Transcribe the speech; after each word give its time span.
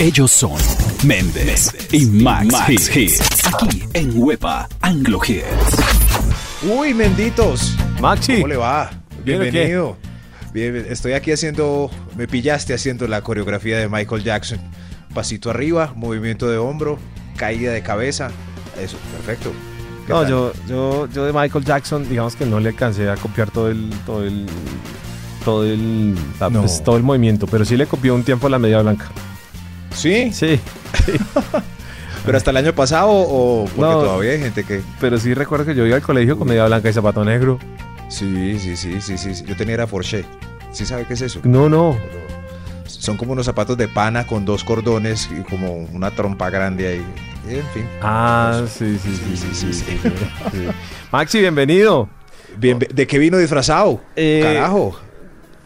Ellos 0.00 0.30
son 0.30 0.52
Méndez 1.04 1.72
y 1.92 2.06
Max, 2.06 2.46
Max 2.50 2.96
Hits. 2.96 3.20
Aquí 3.46 3.84
en 3.94 4.12
Huepa 4.16 4.68
Anglo 4.80 5.20
Hits. 5.26 5.44
Uy, 6.62 6.92
menditos. 6.94 7.76
Maxi. 8.00 8.34
¿Cómo 8.36 8.48
le 8.48 8.56
va? 8.56 8.90
Bienvenido. 9.24 9.96
Bien, 10.52 10.86
estoy 10.88 11.12
aquí 11.12 11.32
haciendo, 11.32 11.90
me 12.16 12.28
pillaste 12.28 12.74
haciendo 12.74 13.06
la 13.08 13.22
coreografía 13.22 13.78
de 13.78 13.88
Michael 13.88 14.22
Jackson. 14.22 14.58
Pasito 15.12 15.50
arriba, 15.50 15.92
movimiento 15.96 16.48
de 16.48 16.58
hombro, 16.58 16.98
caída 17.36 17.72
de 17.72 17.82
cabeza. 17.82 18.30
Eso, 18.80 18.96
perfecto. 19.16 19.52
¿Qué 20.06 20.12
No, 20.12 20.20
tal? 20.20 20.30
yo, 20.30 20.52
yo, 20.68 21.08
yo 21.12 21.24
de 21.24 21.32
Michael 21.32 21.64
Jackson, 21.64 22.08
digamos 22.08 22.36
que 22.36 22.46
no 22.46 22.60
le 22.60 22.70
alcancé 22.70 23.08
a 23.08 23.16
copiar 23.16 23.50
todo 23.50 23.68
el, 23.68 23.90
todo 24.06 24.24
el, 24.24 24.46
todo 25.44 25.64
el, 25.64 26.14
No. 26.40 26.60
pues, 26.60 26.82
todo 26.84 26.96
el 26.96 27.02
movimiento, 27.02 27.46
pero 27.46 27.64
sí 27.64 27.76
le 27.76 27.86
copió 27.86 28.14
un 28.14 28.22
tiempo 28.22 28.46
a 28.46 28.50
la 28.50 28.58
media 28.58 28.80
blanca. 28.82 29.10
¿Sí? 29.94 30.32
Sí, 30.32 30.60
¿Pero 32.24 32.36
hasta 32.38 32.50
el 32.50 32.56
año 32.56 32.72
pasado 32.74 33.10
o 33.10 33.64
porque 33.66 33.80
No. 33.80 34.00
todavía 34.02 34.32
hay 34.32 34.40
gente 34.40 34.64
que... 34.64 34.80
pero 35.00 35.18
sí 35.18 35.34
recuerdo 35.34 35.66
que 35.66 35.74
yo 35.74 35.86
iba 35.86 35.96
al 35.96 36.02
colegio 36.02 36.38
con 36.38 36.48
media 36.48 36.66
blanca 36.66 36.88
y 36.88 36.92
zapato 36.92 37.24
negro. 37.24 37.58
Sí, 38.08 38.58
sí, 38.58 38.76
sí, 38.76 39.00
sí, 39.00 39.18
sí. 39.18 39.44
Yo 39.46 39.56
tenía 39.56 39.74
era 39.74 39.86
Porsche. 39.86 40.24
¿Sí 40.72 40.86
sabe 40.86 41.04
qué 41.06 41.14
es 41.14 41.20
eso? 41.22 41.40
No, 41.44 41.68
no. 41.68 41.96
Son 42.86 43.16
como 43.16 43.32
unos 43.32 43.46
zapatos 43.46 43.76
de 43.76 43.88
pana 43.88 44.26
con 44.26 44.44
dos 44.44 44.64
cordones 44.64 45.28
y 45.30 45.42
como 45.42 45.72
una 45.92 46.10
trompa 46.10 46.48
grande 46.50 46.88
ahí. 46.88 47.04
En 47.48 47.66
fin. 47.74 47.86
Ah, 48.02 48.62
sí, 48.68 48.98
sí, 49.02 49.10
sí, 49.14 49.36
Sí, 49.36 49.36
sí, 49.36 49.54
sí, 49.54 49.72
sí, 49.72 49.98
sí. 50.02 50.10
sí. 50.52 50.66
Maxi, 51.12 51.40
bienvenido. 51.40 52.08
Bien, 52.56 52.78
¿De 52.78 53.06
qué 53.06 53.18
vino 53.18 53.36
disfrazado? 53.36 54.00
Eh, 54.16 54.40
Carajo. 54.42 54.96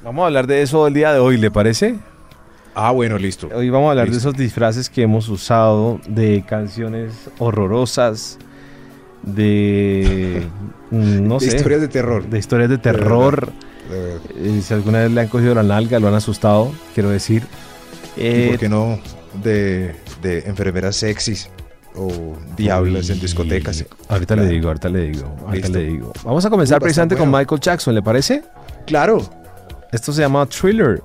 Vamos 0.03 0.23
a 0.23 0.27
hablar 0.27 0.47
de 0.47 0.63
eso 0.63 0.87
el 0.87 0.95
día 0.95 1.13
de 1.13 1.19
hoy, 1.21 1.37
¿le 1.37 1.51
parece? 1.51 1.97
Ah, 2.81 2.93
bueno, 2.93 3.19
listo. 3.19 3.49
Hoy 3.53 3.71
vamos 3.71 3.89
a 3.89 3.91
hablar 3.91 4.09
de 4.09 4.17
esos 4.19 4.35
disfraces 4.35 4.89
que 4.89 5.03
hemos 5.03 5.29
usado, 5.29 6.01
de 6.07 6.45
canciones 6.47 7.13
horrorosas, 7.39 8.39
de... 9.25 10.47
mm, 10.93 11.27
no 11.27 11.39
De 11.41 11.51
sé. 11.51 11.57
historias 11.57 11.81
de 11.81 11.89
terror. 11.89 12.29
de 12.29 12.39
historias 12.39 12.71
de 12.71 12.79
terror. 12.79 13.53
De 13.91 13.99
verdad. 13.99 14.21
Eh, 14.37 14.61
si 14.63 14.75
alguna 14.75 15.01
vez 15.01 15.11
le 15.11 15.21
han 15.23 15.27
cogido 15.29 15.57
la 15.57 15.65
nalga, 15.65 15.99
lo 15.99 16.07
han 16.07 16.15
asustado, 16.15 16.71
quiero 16.95 17.11
decir. 17.11 17.43
¿Y 18.17 18.21
Eh, 18.21 18.47
por 18.51 18.59
qué 18.61 18.69
no 18.69 19.01
de, 19.43 19.97
de 20.23 20.39
enfermeras 20.47 20.95
sexys 20.95 21.51
o 21.97 22.37
diablas 22.57 23.11
en 23.11 23.19
discotecas? 23.19 23.85
Ahorita 24.09 24.35
Claro. 24.35 24.49
le 24.49 24.55
digo, 24.55 24.69
ahorita 24.69 24.89
le 24.89 25.01
digo, 25.11 25.37
ahorita 25.47 25.69
le 25.69 25.83
digo. 25.85 26.13
Vamos 26.25 26.45
a 26.45 26.51
comenzar 26.51 26.79
Uy, 26.79 26.83
precisamente 26.83 27.17
con. 27.17 27.29
Michael 27.29 27.61
Jackson, 27.61 27.93
¿le 27.95 28.03
parece? 28.03 28.45
Claro. 28.87 29.19
Esto 29.91 30.13
se 30.13 30.21
llama 30.23 30.47
Thriller. 30.47 31.03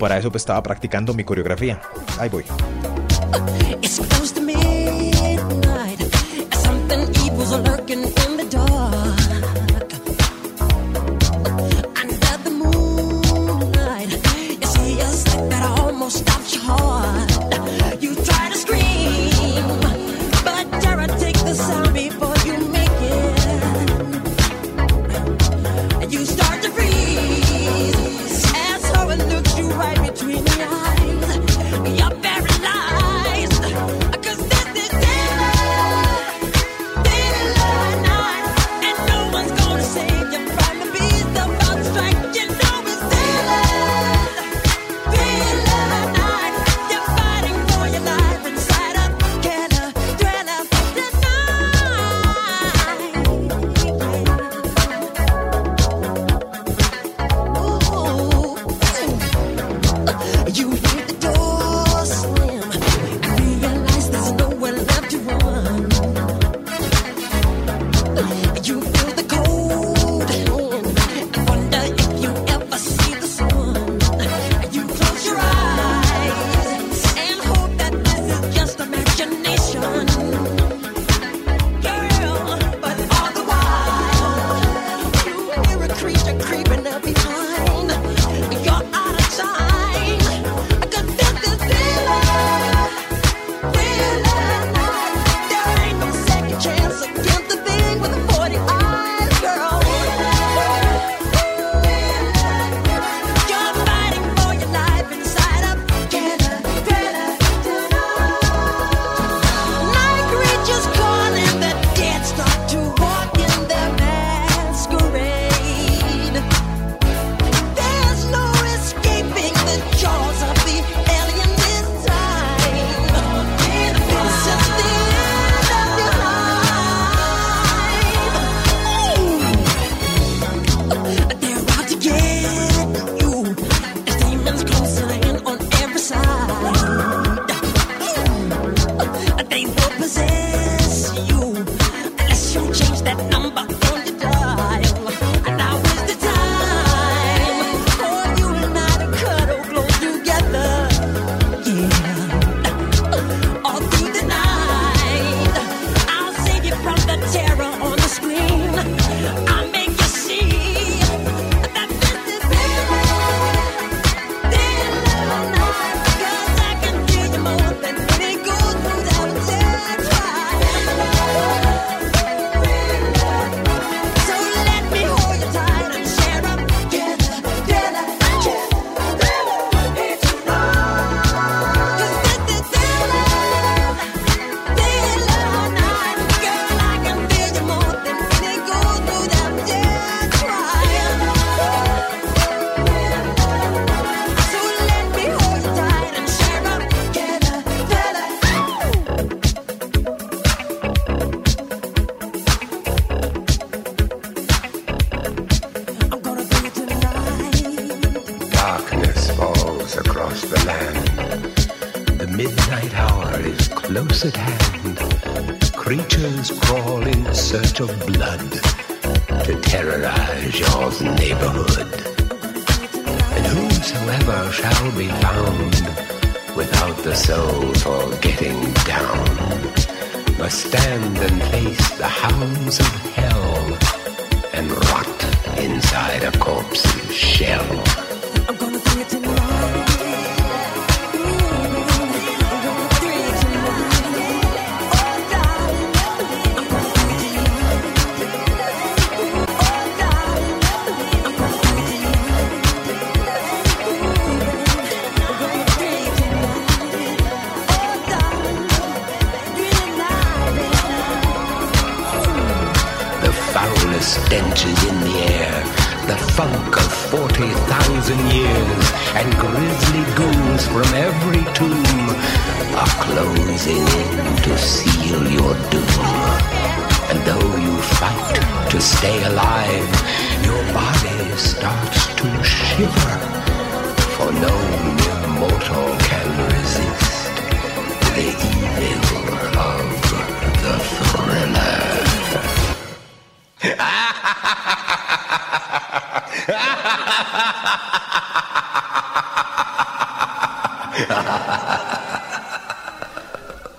Para 0.00 0.16
eso 0.16 0.30
pues, 0.30 0.40
estaba 0.40 0.62
practicando 0.62 1.12
mi 1.12 1.24
coreografía. 1.24 1.78
Ahí 2.18 2.30
voy. 2.30 2.44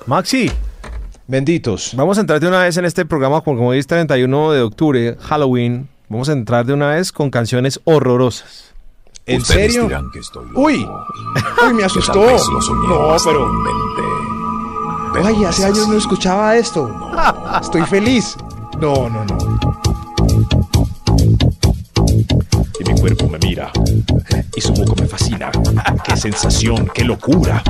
Maxi, 0.05 0.51
Benditos. 1.27 1.93
vamos 1.95 2.17
a 2.17 2.21
entrar 2.21 2.39
de 2.39 2.47
una 2.47 2.59
vez 2.63 2.75
en 2.77 2.85
este 2.85 3.05
programa, 3.05 3.41
como 3.41 3.57
como 3.57 3.69
hoy 3.69 3.79
es 3.79 3.87
31 3.87 4.51
de 4.51 4.61
octubre, 4.61 5.17
Halloween. 5.21 5.87
Vamos 6.09 6.27
a 6.29 6.33
entrar 6.33 6.65
de 6.65 6.73
una 6.73 6.87
vez 6.89 7.11
con 7.11 7.29
canciones 7.29 7.79
horrorosas. 7.85 8.73
¿En 9.25 9.41
Ustedes 9.41 9.73
serio? 9.73 9.87
dirán 9.87 10.09
que 10.11 10.19
estoy 10.19 10.45
loco, 10.47 10.59
Uy, 10.61 10.85
uy, 11.67 11.73
me 11.73 11.83
asustó. 11.83 12.15
No, 12.87 13.15
pero. 13.23 13.51
Ay, 15.23 15.45
hace 15.45 15.65
años 15.65 15.87
no 15.87 15.97
escuchaba 15.97 16.55
esto. 16.57 16.89
Estoy 17.61 17.83
feliz. 17.83 18.35
No, 18.79 19.09
no, 19.09 19.23
no. 19.25 19.80
Cuerpo 23.01 23.27
me 23.27 23.39
mira. 23.39 23.71
Y 24.55 24.61
su 24.61 24.73
boca 24.73 24.93
me 25.01 25.07
fascina. 25.07 25.49
Qué 26.05 26.15
sensación, 26.15 26.87
qué 26.93 27.03
locura. 27.03 27.63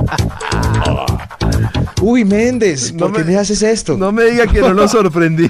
Uy, 2.02 2.26
Méndez, 2.26 2.94
No 2.94 3.06
¿por 3.08 3.14
qué 3.14 3.20
me- 3.24 3.32
me 3.32 3.38
haces 3.38 3.62
esto? 3.62 3.96
No 3.98 4.12
me 4.12 4.26
diga 4.26 4.46
que 4.48 4.60
no 4.60 4.74
lo 4.74 4.88
sorprendí. 4.90 5.50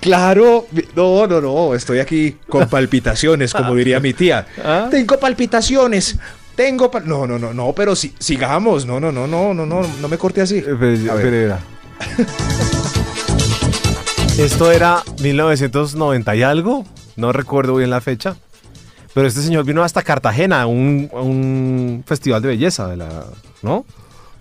Claro, 0.00 0.66
no, 0.96 1.26
no, 1.26 1.40
no, 1.40 1.74
estoy 1.74 2.00
aquí 2.00 2.36
con 2.48 2.68
palpitaciones, 2.68 3.52
como 3.54 3.74
diría 3.74 4.00
mi 4.00 4.12
tía. 4.12 4.46
¿Ah? 4.62 4.88
Tengo 4.90 5.18
palpitaciones. 5.18 6.18
Tengo 6.54 6.90
pal- 6.90 7.04
No, 7.06 7.26
no, 7.26 7.38
no, 7.38 7.54
no, 7.54 7.72
pero 7.72 7.96
si, 7.96 8.12
sigamos. 8.18 8.84
No, 8.84 9.00
no, 9.00 9.10
no, 9.12 9.26
no, 9.26 9.54
no, 9.54 9.64
no, 9.64 9.80
no 10.00 10.08
me 10.08 10.18
corte 10.18 10.42
así. 10.42 10.58
Eh, 10.58 10.76
Pero, 10.78 11.12
A 11.12 11.14
ver. 11.14 11.22
pero 11.24 11.36
era. 11.36 11.60
Esto 14.38 14.70
era 14.72 15.02
1990 15.22 16.36
y 16.36 16.42
algo, 16.42 16.84
no 17.16 17.32
recuerdo 17.32 17.76
bien 17.76 17.88
la 17.90 18.00
fecha. 18.02 18.36
Pero 19.14 19.26
este 19.26 19.42
señor 19.42 19.64
vino 19.64 19.82
hasta 19.82 20.02
Cartagena 20.02 20.62
a 20.62 20.66
un, 20.66 21.08
un 21.12 22.04
festival 22.06 22.40
de 22.42 22.48
belleza, 22.48 22.88
de 22.88 22.96
la, 22.96 23.24
¿no? 23.62 23.84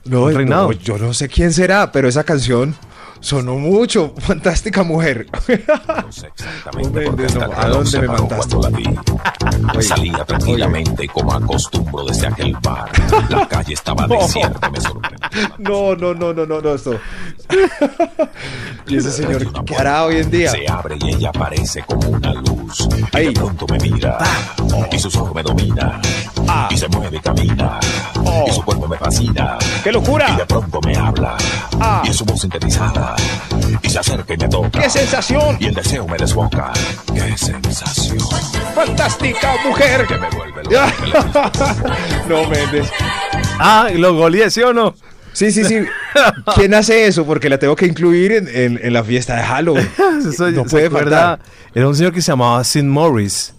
No, 0.06 0.32
no, 0.32 0.72
yo 0.72 0.98
no 0.98 1.14
sé 1.14 1.28
quién 1.28 1.54
será, 1.54 1.92
pero 1.92 2.08
esa 2.08 2.24
canción 2.24 2.76
sonó 3.22 3.56
mucho. 3.56 4.14
Fantástica 4.18 4.84
mujer. 4.84 5.28
No 5.88 6.12
sé 6.12 6.28
exactamente 6.28 7.02
por 7.06 7.16
qué 7.16 7.34
no, 7.34 7.50
¿a 7.56 7.68
dónde 7.70 8.02
me 8.02 8.08
mandaste? 8.08 8.36
cuando 8.36 8.70
la 8.70 8.78
vi. 8.78 8.86
Oye, 9.76 9.84
Salía 9.84 10.26
tranquilamente 10.26 11.08
como 11.08 11.34
acostumbro 11.34 12.06
desde 12.06 12.28
aquel 12.28 12.56
bar. 12.62 12.92
La 13.30 13.48
calle 13.50 13.74
estaba 13.74 14.08
desierta 14.08 14.70
me 14.70 14.82
sorprendió. 14.82 15.30
No, 15.60 15.96
no, 15.96 16.14
no, 16.14 16.34
no, 16.34 16.46
no, 16.46 16.62
no, 16.62 16.74
esto. 16.74 17.00
y 18.88 18.98
ese 18.98 19.12
señor, 19.12 19.66
¿qué 19.66 19.76
hará 19.76 20.06
hoy 20.06 20.18
en 20.18 20.32
día? 20.32 20.52
Se 20.52 20.70
abre 20.70 20.98
y 21.00 21.16
ella 21.16 21.30
aparece 21.30 21.84
como 21.84 22.10
una 22.10 22.34
luz. 22.34 22.88
Y 23.14 23.26
de 23.26 23.32
pronto 23.32 23.66
me 23.68 23.78
mira. 23.80 24.18
Y 24.92 25.00
sus 25.00 25.16
ojos 25.16 25.34
me 25.36 25.44
dominan. 25.44 26.02
Ah. 26.48 26.68
Y 26.72 26.78
se 26.78 26.88
mueve 26.90 27.18
y 27.18 27.20
camina. 27.20 27.80
Oh. 28.26 28.46
Y 28.48 28.52
su 28.52 28.62
cuerpo 28.64 28.88
me 28.88 28.98
fascina. 28.98 29.58
¡Qué 29.84 29.92
locura! 29.92 30.30
Y 30.34 30.36
de 30.38 30.46
pronto 30.46 30.80
me 30.86 30.96
habla. 30.96 31.38
Ah. 31.80 32.02
Y 32.06 32.10
es 32.10 32.18
su 32.18 32.26
voz 32.26 32.42
sintetizada. 32.42 33.16
Y 33.82 33.90
se 33.90 34.00
acerca 34.00 34.34
y 34.34 34.38
me 34.38 34.48
toca. 34.50 34.82
¡Qué 34.82 34.90
sensación! 34.90 35.58
Y 35.60 35.68
el 35.68 35.74
deseo 35.76 36.08
me 36.08 36.18
desboca. 36.18 36.72
¡Qué 37.14 37.38
sensación! 37.38 38.18
¡Fantástica 38.76 39.54
mujer! 39.66 40.06
Que 40.08 40.18
me 40.18 40.30
vuelve 40.30 40.64
loco. 40.64 41.52
no, 42.30 42.48
Méndez. 42.50 42.90
Ah, 43.60 43.90
y 43.94 43.98
lo 43.98 44.16
goleé, 44.16 44.50
¿sí 44.50 44.62
o 44.62 44.74
no? 44.74 44.94
Sí, 45.34 45.52
sí, 45.52 45.64
sí. 45.64 45.78
¿Quién 46.56 46.74
hace 46.74 47.08
eso? 47.08 47.26
Porque 47.26 47.48
la 47.50 47.58
tengo 47.58 47.76
que 47.76 47.86
incluir 47.86 48.34
en, 48.34 48.48
en- 48.50 48.80
en 48.84 48.94
la 48.94 49.04
fiesta 49.04 49.36
de 49.38 49.44
Halloween. 49.44 49.90
Eso 50.30 50.52
no 50.52 50.66
puede 50.66 50.90
faltar. 50.90 51.40
Era 51.74 51.88
un 51.88 51.96
señor 51.96 52.12
que 52.14 52.22
se 52.22 52.32
llamaba 52.34 52.64
Sin 52.66 52.90
Morris, 52.90 53.54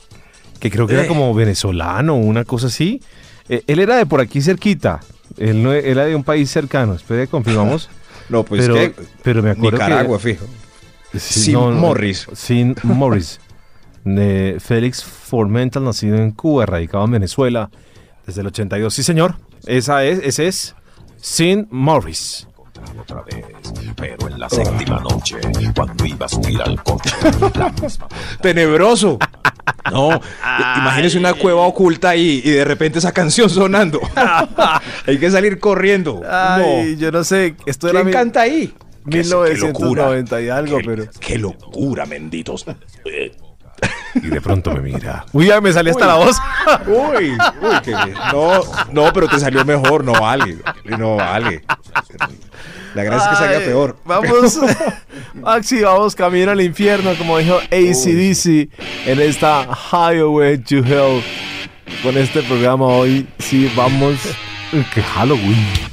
que 0.62 0.70
creo 0.70 0.86
que 0.86 0.94
era 0.94 1.02
Eh. 1.02 1.08
como 1.08 1.34
venezolano 1.34 2.14
o 2.14 2.18
una 2.18 2.44
cosa 2.44 2.68
así. 2.68 3.02
Eh, 3.48 3.64
él 3.66 3.80
era 3.80 3.96
de 3.96 4.06
por 4.06 4.20
aquí 4.20 4.40
cerquita. 4.40 5.00
Él 5.36 5.60
no 5.60 5.72
era 5.72 6.04
de 6.04 6.14
un 6.14 6.22
país 6.22 6.48
cercano. 6.50 6.94
Espere, 6.94 7.26
confirmamos. 7.26 7.90
No, 8.28 8.44
pues 8.44 8.62
pero, 8.62 8.74
que 8.76 8.94
pero 9.22 9.42
me 9.42 9.50
acuerdo 9.50 9.76
Nicaragua, 9.78 10.16
que... 10.16 10.22
fijo. 10.36 10.46
Sí, 11.12 11.50
Sin 11.50 11.74
Morris. 11.74 12.26
Sin 12.32 12.76
Morris. 12.84 13.40
De 14.04 14.56
Félix 14.60 15.04
Formental, 15.04 15.84
nacido 15.84 16.16
en 16.16 16.30
Cuba, 16.30 16.64
radicado 16.64 17.04
en 17.04 17.10
Venezuela 17.10 17.68
desde 18.24 18.40
el 18.40 18.46
82. 18.46 18.94
Sí, 18.94 19.02
señor. 19.02 19.34
Esa 19.66 20.04
es, 20.04 20.20
ese 20.22 20.46
es 20.46 20.74
Sin 21.20 21.66
Morris. 21.72 22.46
Otra 23.00 23.22
vez, 23.22 23.44
pero 23.96 24.28
en 24.28 24.38
la 24.40 24.48
séptima 24.48 25.00
noche, 25.00 25.36
cuando 25.74 26.06
iba 26.06 26.24
a 26.26 26.28
subir 26.28 26.62
al 26.62 26.82
coche, 26.82 27.10
la 27.58 27.68
misma 27.70 28.08
Tenebroso. 28.40 29.18
No, 29.90 30.20
imagínese 30.78 31.18
una 31.18 31.34
cueva 31.34 31.62
oculta 31.62 32.10
ahí 32.10 32.40
y 32.44 32.50
de 32.50 32.64
repente 32.64 32.98
esa 32.98 33.12
canción 33.12 33.48
sonando. 33.50 34.00
Hay 35.06 35.18
que 35.18 35.30
salir 35.30 35.58
corriendo. 35.58 36.20
Ay, 36.28 36.94
no. 36.94 36.98
yo 37.00 37.12
no 37.12 37.24
sé. 37.24 37.54
Esto 37.66 37.88
era 37.88 37.98
¿Quién 38.00 38.06
mi- 38.06 38.12
canta 38.12 38.40
ahí? 38.42 38.72
Qué- 39.10 39.22
qué 39.22 39.24
locura. 39.24 40.06
1990 40.08 40.40
y 40.42 40.48
algo, 40.48 40.78
Qué- 40.78 40.84
pero... 40.84 41.04
Qué 41.20 41.38
locura, 41.38 42.06
menditos. 42.06 42.64
Y 44.14 44.28
de 44.28 44.40
pronto 44.40 44.72
me 44.72 44.80
mira. 44.80 45.24
Uy, 45.32 45.46
ya 45.46 45.60
me 45.60 45.72
salió 45.72 45.92
hasta 45.92 46.06
la 46.06 46.14
voz. 46.14 46.36
Uy, 46.86 47.32
uy, 47.32 47.76
qué 47.82 47.90
bien. 47.90 48.14
No, 48.32 48.60
no, 48.92 49.12
pero 49.12 49.26
te 49.28 49.40
salió 49.40 49.64
mejor, 49.64 50.04
no 50.04 50.12
vale. 50.12 50.58
No 50.84 51.16
vale. 51.16 51.64
La 52.94 53.04
gracia 53.04 53.32
es 53.32 53.38
que 53.38 53.44
salga 53.44 53.60
peor. 53.60 53.96
Vamos, 54.04 54.58
Maxi, 55.34 55.80
vamos 55.80 56.14
camino 56.14 56.50
al 56.50 56.60
infierno, 56.60 57.14
como 57.16 57.38
dijo 57.38 57.56
ACDC 57.58 58.68
en 59.06 59.20
esta 59.20 59.66
Highway 59.90 60.58
to 60.58 60.76
Hell. 60.76 61.22
Con 62.02 62.16
este 62.16 62.42
programa 62.42 62.86
hoy, 62.86 63.26
sí, 63.38 63.70
vamos. 63.76 64.18
Que 64.94 65.02
Halloween. 65.02 65.91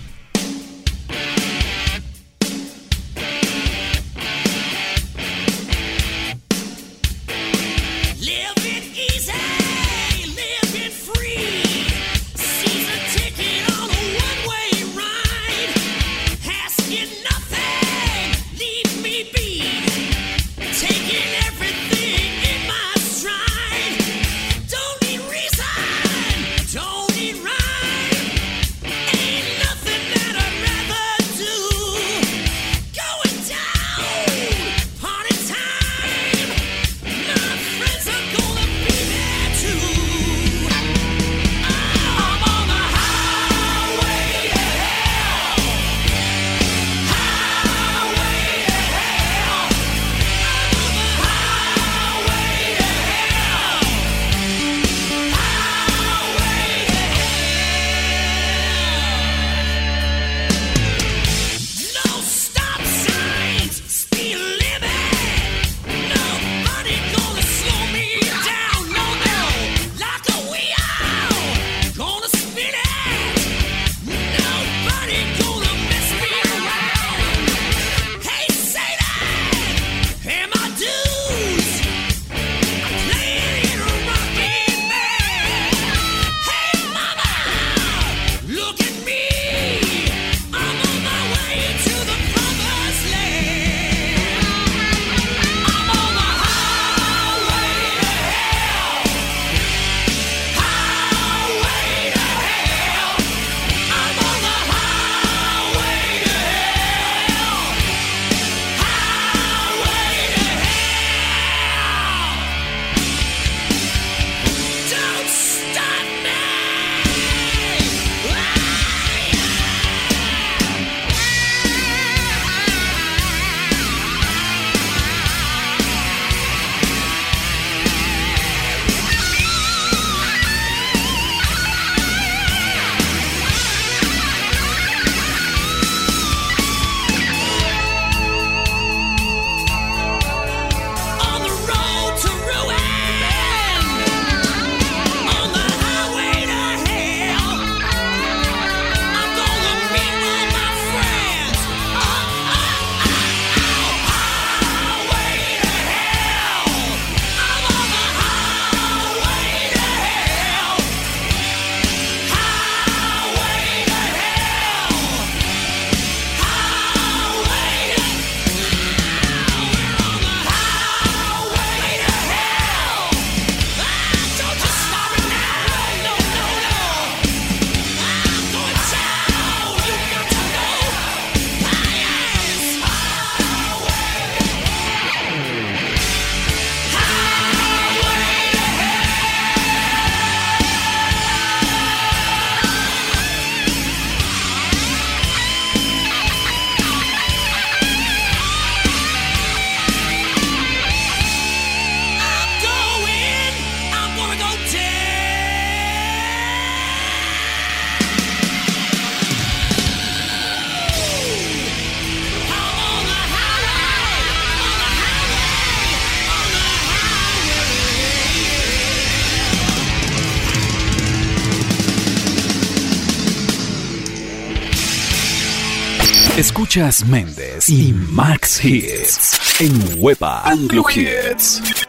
Escuchas 226.69 227.03
Méndez 227.03 227.67
y 227.67 227.91
Max 227.93 228.63
Hits 228.63 229.59
en 229.59 229.99
Huepa 229.99 230.43
Anglo 230.43 230.85
Hits. 230.87 231.88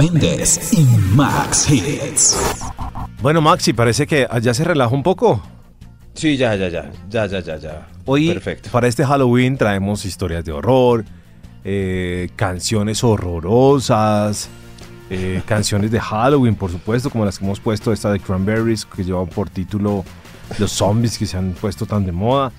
Méndez 0.00 0.72
y 0.72 0.82
Max 1.14 1.70
Hits. 1.70 2.34
Bueno, 3.20 3.42
Maxi, 3.42 3.74
parece 3.74 4.06
que 4.06 4.26
ya 4.40 4.54
se 4.54 4.64
relaja 4.64 4.94
un 4.94 5.02
poco. 5.02 5.42
Sí, 6.14 6.38
ya, 6.38 6.54
ya, 6.54 6.70
ya, 6.70 6.90
ya, 7.10 7.26
ya, 7.26 7.40
ya, 7.40 7.58
ya. 7.58 7.88
Hoy, 8.06 8.28
Perfecto. 8.32 8.70
para 8.70 8.88
este 8.88 9.04
Halloween, 9.04 9.58
traemos 9.58 10.06
historias 10.06 10.42
de 10.46 10.52
horror, 10.52 11.04
eh, 11.64 12.30
canciones 12.34 13.04
horrorosas, 13.04 14.48
eh, 15.10 15.42
canciones 15.46 15.90
de 15.90 16.00
Halloween, 16.00 16.54
por 16.54 16.70
supuesto, 16.70 17.10
como 17.10 17.26
las 17.26 17.38
que 17.38 17.44
hemos 17.44 17.60
puesto, 17.60 17.92
esta 17.92 18.10
de 18.10 18.20
Cranberries, 18.20 18.86
que 18.86 19.04
llevan 19.04 19.26
por 19.26 19.50
título 19.50 20.02
Los 20.58 20.72
zombies 20.72 21.18
que 21.18 21.26
se 21.26 21.36
han 21.36 21.52
puesto 21.52 21.84
tan 21.84 22.06
de 22.06 22.12
moda. 22.12 22.52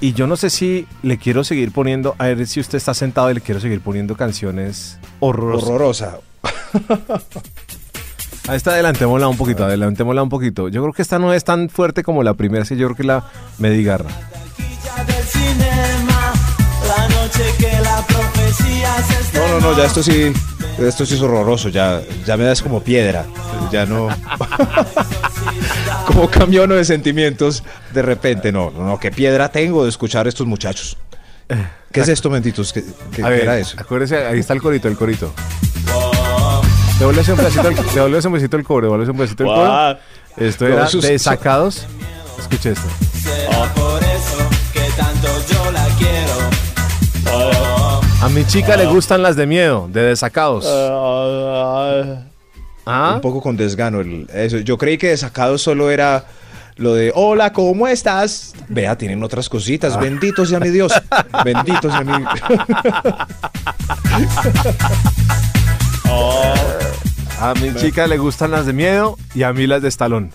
Y 0.00 0.14
yo 0.14 0.26
no 0.26 0.36
sé 0.36 0.48
si 0.48 0.86
le 1.02 1.18
quiero 1.18 1.44
seguir 1.44 1.70
poniendo, 1.70 2.14
a 2.16 2.28
ver 2.28 2.46
si 2.46 2.60
usted 2.60 2.78
está 2.78 2.94
sentado 2.94 3.30
y 3.30 3.34
le 3.34 3.42
quiero 3.42 3.60
seguir 3.60 3.82
poniendo 3.82 4.16
canciones 4.16 4.98
horrorosas. 5.20 5.68
Horrorosa. 5.68 6.18
A 8.48 8.56
esta 8.56 8.72
adelantémosla 8.72 9.28
un 9.28 9.36
poquito, 9.36 9.64
adelantémosla 9.64 10.22
un 10.22 10.28
poquito. 10.28 10.68
Yo 10.68 10.82
creo 10.82 10.92
que 10.92 11.02
esta 11.02 11.18
no 11.20 11.32
es 11.32 11.44
tan 11.44 11.68
fuerte 11.68 12.02
como 12.02 12.24
la 12.24 12.34
primera, 12.34 12.64
sí, 12.64 12.74
yo 12.76 12.88
creo 12.88 12.96
que 12.96 13.04
la 13.04 13.24
Medigarra. 13.58 14.10
No, 19.34 19.48
no, 19.48 19.60
no, 19.60 19.76
ya 19.78 19.84
esto 19.86 20.02
sí, 20.02 20.32
esto 20.78 21.06
sí 21.06 21.14
es 21.14 21.20
horroroso, 21.20 21.68
ya, 21.68 22.02
ya 22.26 22.36
me 22.36 22.44
das 22.44 22.62
como 22.62 22.82
piedra, 22.82 23.24
ya 23.70 23.86
no... 23.86 24.08
como 26.06 26.28
cambio 26.28 26.64
uno 26.64 26.74
de 26.74 26.84
sentimientos 26.84 27.62
de 27.92 28.02
repente, 28.02 28.52
no, 28.52 28.70
no, 28.70 28.86
no, 28.86 28.98
qué 28.98 29.10
piedra 29.10 29.50
tengo 29.50 29.84
de 29.84 29.88
escuchar 29.88 30.26
a 30.26 30.28
estos 30.28 30.46
muchachos. 30.46 30.96
¿Qué 31.90 32.00
es 32.00 32.08
esto, 32.08 32.30
benditos? 32.30 32.72
¿Qué, 32.72 32.82
qué- 33.14 33.22
A 33.22 33.26
qué 33.26 33.30
ver, 33.30 33.40
era 33.42 33.58
eso? 33.58 33.76
acuérdese, 33.78 34.24
ahí 34.26 34.38
está 34.38 34.52
el 34.54 34.62
corito, 34.62 34.88
el 34.88 34.96
corito. 34.96 35.32
Devuélvese 37.02 37.32
un 37.32 37.38
pedacito, 37.38 37.66
el- 37.68 37.74
devuélvese 37.94 38.28
un 38.28 38.34
pedacito 38.34 38.56
el 38.58 38.62
coro, 38.64 38.86
devuélvese 38.86 39.10
un 39.10 39.16
pedacito 39.16 39.42
el 39.42 39.48
coro. 39.48 39.98
Esto 40.36 40.66
era 40.68 40.86
sus- 40.86 41.02
de 41.02 41.18
sacados. 41.18 41.84
Escuche 42.38 42.70
esto. 42.70 42.86
será 43.20 43.64
por 43.74 44.00
eso 44.04 44.48
que 44.72 44.82
tanto 44.96 45.26
yo 45.52 45.72
la 45.72 45.84
quiero. 45.98 46.32
A 48.24 48.28
mi 48.28 48.46
chica 48.46 48.76
le 48.76 48.86
gustan 48.86 49.20
las 49.20 49.34
de 49.34 49.46
miedo, 49.48 49.88
de 49.90 50.00
desacados. 50.02 50.64
¿Ah? 52.86 53.12
Un 53.16 53.20
poco 53.20 53.40
con 53.42 53.56
desgano. 53.56 53.98
el- 54.00 54.28
eso. 54.32 54.58
Yo 54.58 54.78
creí 54.78 54.96
que 54.96 55.08
desacado 55.08 55.58
solo 55.58 55.90
era 55.90 56.26
lo 56.76 56.94
de 56.94 57.10
hola, 57.16 57.52
¿cómo 57.52 57.88
estás? 57.88 58.54
Vea, 58.68 58.96
tienen 58.96 59.24
otras 59.24 59.48
cositas. 59.48 59.98
Bendito 59.98 60.46
sea 60.46 60.60
mi 60.60 60.68
Dios. 60.70 60.92
Bendito 61.44 61.90
sea 61.90 62.02
mi. 62.04 62.12
A 67.40 67.54
mi 67.54 67.74
chica 67.74 68.06
le 68.06 68.18
gustan 68.18 68.52
las 68.52 68.66
de 68.66 68.72
miedo 68.72 69.16
y 69.34 69.42
a 69.42 69.52
mí 69.52 69.66
las 69.66 69.82
de 69.82 69.88
estalón. 69.88 70.30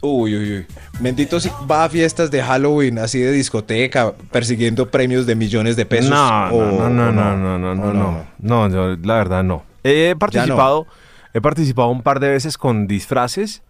Uy, 0.00 0.36
uy, 0.36 0.58
uy. 0.58 0.66
Bendito 1.00 1.40
si 1.40 1.50
va 1.70 1.84
a 1.84 1.88
fiestas 1.88 2.30
de 2.30 2.42
Halloween, 2.42 2.98
así 2.98 3.18
de 3.18 3.32
discoteca, 3.32 4.14
persiguiendo 4.30 4.90
premios 4.90 5.26
de 5.26 5.34
millones 5.34 5.76
de 5.76 5.86
pesos. 5.86 6.10
No, 6.10 6.50
no, 6.50 6.88
no, 6.88 7.12
no, 7.12 7.36
no, 7.36 7.58
no, 7.58 7.74
no, 7.74 7.92
no, 7.92 8.26
no, 8.38 8.68
yo, 8.68 8.96
la 9.02 9.16
verdad 9.16 9.42
no. 9.42 9.64
He 9.82 10.14
participado, 10.18 10.86
he 11.34 11.40
participado 11.40 11.88
un 11.88 12.02
par 12.02 12.20
de 12.20 12.28
veces 12.28 12.56
con 12.56 12.86
disfraces, 12.86 13.62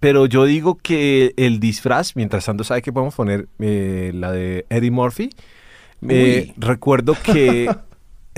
pero 0.00 0.26
yo 0.26 0.44
digo 0.44 0.76
que 0.76 1.34
el 1.36 1.60
disfraz, 1.60 2.16
mientras 2.16 2.44
tanto, 2.44 2.64
¿sabe 2.64 2.82
que 2.82 2.92
podemos 2.92 3.14
poner? 3.14 3.48
Eh, 3.60 4.10
la 4.14 4.32
de 4.32 4.66
Eddie 4.70 4.90
Murphy. 4.90 5.30
Eh, 6.08 6.52
recuerdo 6.56 7.14
que 7.22 7.70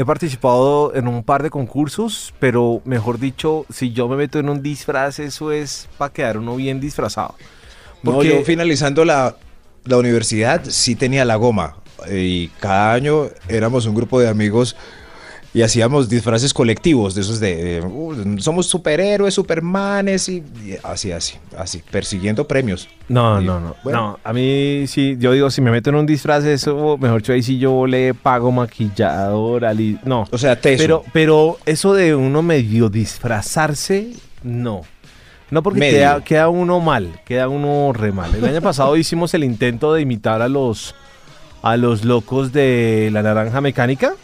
he 0.03 0.07
participado 0.07 0.95
en 0.95 1.09
un 1.09 1.23
par 1.23 1.43
de 1.43 1.51
concursos, 1.51 2.33
pero 2.39 2.81
mejor 2.85 3.19
dicho, 3.19 3.67
si 3.73 3.93
yo 3.93 4.09
me 4.09 4.17
meto 4.17 4.39
en 4.39 4.49
un 4.49 4.63
disfraz, 4.63 5.19
eso 5.19 5.53
es 5.53 5.89
para 5.99 6.13
quedar 6.13 6.39
uno 6.39 6.57
bien 6.57 6.81
disfrazado. 6.81 7.35
No, 8.03 8.13
Porque- 8.13 8.29
yo 8.29 8.45
finalizando 8.45 9.05
la, 9.05 9.37
la 9.85 9.97
universidad 9.99 10.63
sí 10.65 10.95
tenía 10.95 11.25
la 11.25 11.37
goma. 11.37 11.77
eh, 12.09 12.19
Y 12.21 12.49
cada 12.61 12.93
año 12.93 13.29
éramos 13.49 13.87
un 13.87 13.95
grupo 13.95 14.19
de 14.21 14.29
amigos 14.29 14.77
y 15.55 15.63
hacíamos 15.63 16.09
disfraces 16.09 16.55
colectivos 16.55 17.15
de 17.15 17.21
esos 17.21 17.39
de, 17.39 17.57
de, 17.57 17.81
uh, 17.83 18.39
somos 18.39 18.67
superhéroes, 18.67 19.35
supermanes 19.35 20.29
y, 20.29 20.43
y 20.65 20.77
así, 20.83 21.13
así, 21.13 21.35
así, 21.59 21.83
persiguiendo 21.91 22.49
premios. 22.49 22.89
No, 23.09 23.41
Y, 23.41 23.45
no, 23.45 23.61
no. 23.61 23.77
bueno. 23.85 24.01
No, 24.01 24.19
a 24.25 24.33
mí 24.33 24.85
sí, 24.87 25.17
yo 25.19 25.33
digo, 25.33 25.51
si 25.51 25.61
me 25.61 25.71
meto 25.71 25.91
en 25.91 25.97
un 25.97 26.07
disfraz, 26.07 26.45
eso, 26.45 26.97
mejor 26.99 27.21
dicho, 27.21 27.33
ahí 27.35 27.43
sí 27.43 27.59
yo 27.59 27.87
le 27.87 28.15
pago 28.15 28.51
maquillador, 28.51 29.67
ali, 29.67 29.99
no. 30.05 30.27
O 30.31 30.39
sea, 30.39 30.57
teso. 30.57 30.83
Pero, 30.83 31.05
pero 31.13 31.59
eso 31.67 31.93
de 31.93 32.15
uno 32.15 32.43
medio 32.43 32.89
disfrazarse, 32.89 34.11
no. 34.43 34.83
No, 35.51 35.63
porque 35.63 35.81
queda, 35.81 36.25
queda 36.25 36.49
uno 36.49 36.81
mal, 36.81 37.21
queda 37.27 37.47
uno 37.49 37.93
re 37.93 38.11
mal. 38.11 38.35
El 38.35 38.47
año 38.47 38.63
pasado 38.63 38.97
hicimos 38.97 39.35
el 39.35 39.45
intento 39.45 39.93
de 39.93 40.01
imitar 40.01 40.41
a 40.41 40.49
los, 40.49 40.95
a 41.61 41.77
los 41.77 42.07
locos 42.07 42.53
de 42.53 43.11
la 43.13 43.23
naranja 43.23 43.61
mecánica, 43.61 44.15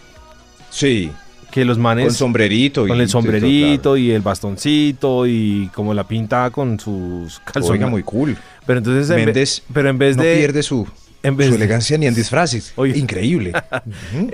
sí, 0.71 1.11
que 1.51 1.65
los 1.65 1.79
manes... 1.79 2.07
con 2.07 2.15
sombrerito. 2.15 2.85
y 2.87 2.89
con 2.89 3.01
el 3.01 3.07
todo, 3.07 3.13
sombrerito 3.23 3.97
y 3.97 4.11
el 4.11 4.21
bastoncito 4.23 5.27
y 5.27 5.71
como 5.75 5.95
la 5.95 6.05
pinta 6.07 6.51
con 6.51 6.79
sus 6.79 7.41
calzones. 7.41 7.71
Oiga, 7.71 7.87
muy 7.89 8.03
cool. 8.03 8.37
Pero 8.67 8.79
entonces, 8.79 9.09
en 9.11 9.33
pero 9.73 9.89
en 9.89 9.99
vez 9.99 10.17
no 10.17 10.23
de, 10.23 10.37
pierde 10.37 10.63
su, 10.63 10.87
en 11.23 11.37
vez 11.39 11.47
su 11.47 11.53
de- 11.53 11.57
elegancia 11.57 11.97
ni 11.97 12.07
en 12.07 12.15
disfraces. 12.15 12.73
Oye. 12.77 12.99
Increíble. 12.99 13.53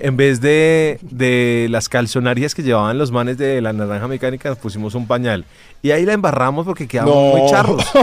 En 0.02 0.16
vez 0.16 0.40
de, 0.40 0.98
de 1.02 1.68
las 1.70 1.88
calzonarias 1.88 2.54
que 2.54 2.62
llevaban 2.62 2.98
los 2.98 3.10
manes 3.12 3.38
de 3.38 3.60
la 3.60 3.72
naranja 3.72 4.08
mecánica, 4.08 4.48
nos 4.48 4.58
pusimos 4.58 4.94
un 4.94 5.06
pañal. 5.06 5.44
Y 5.82 5.92
ahí 5.92 6.04
la 6.04 6.12
embarramos 6.14 6.66
porque 6.66 6.86
quedamos 6.88 7.38
muy 7.38 7.50
charros. 7.50 7.84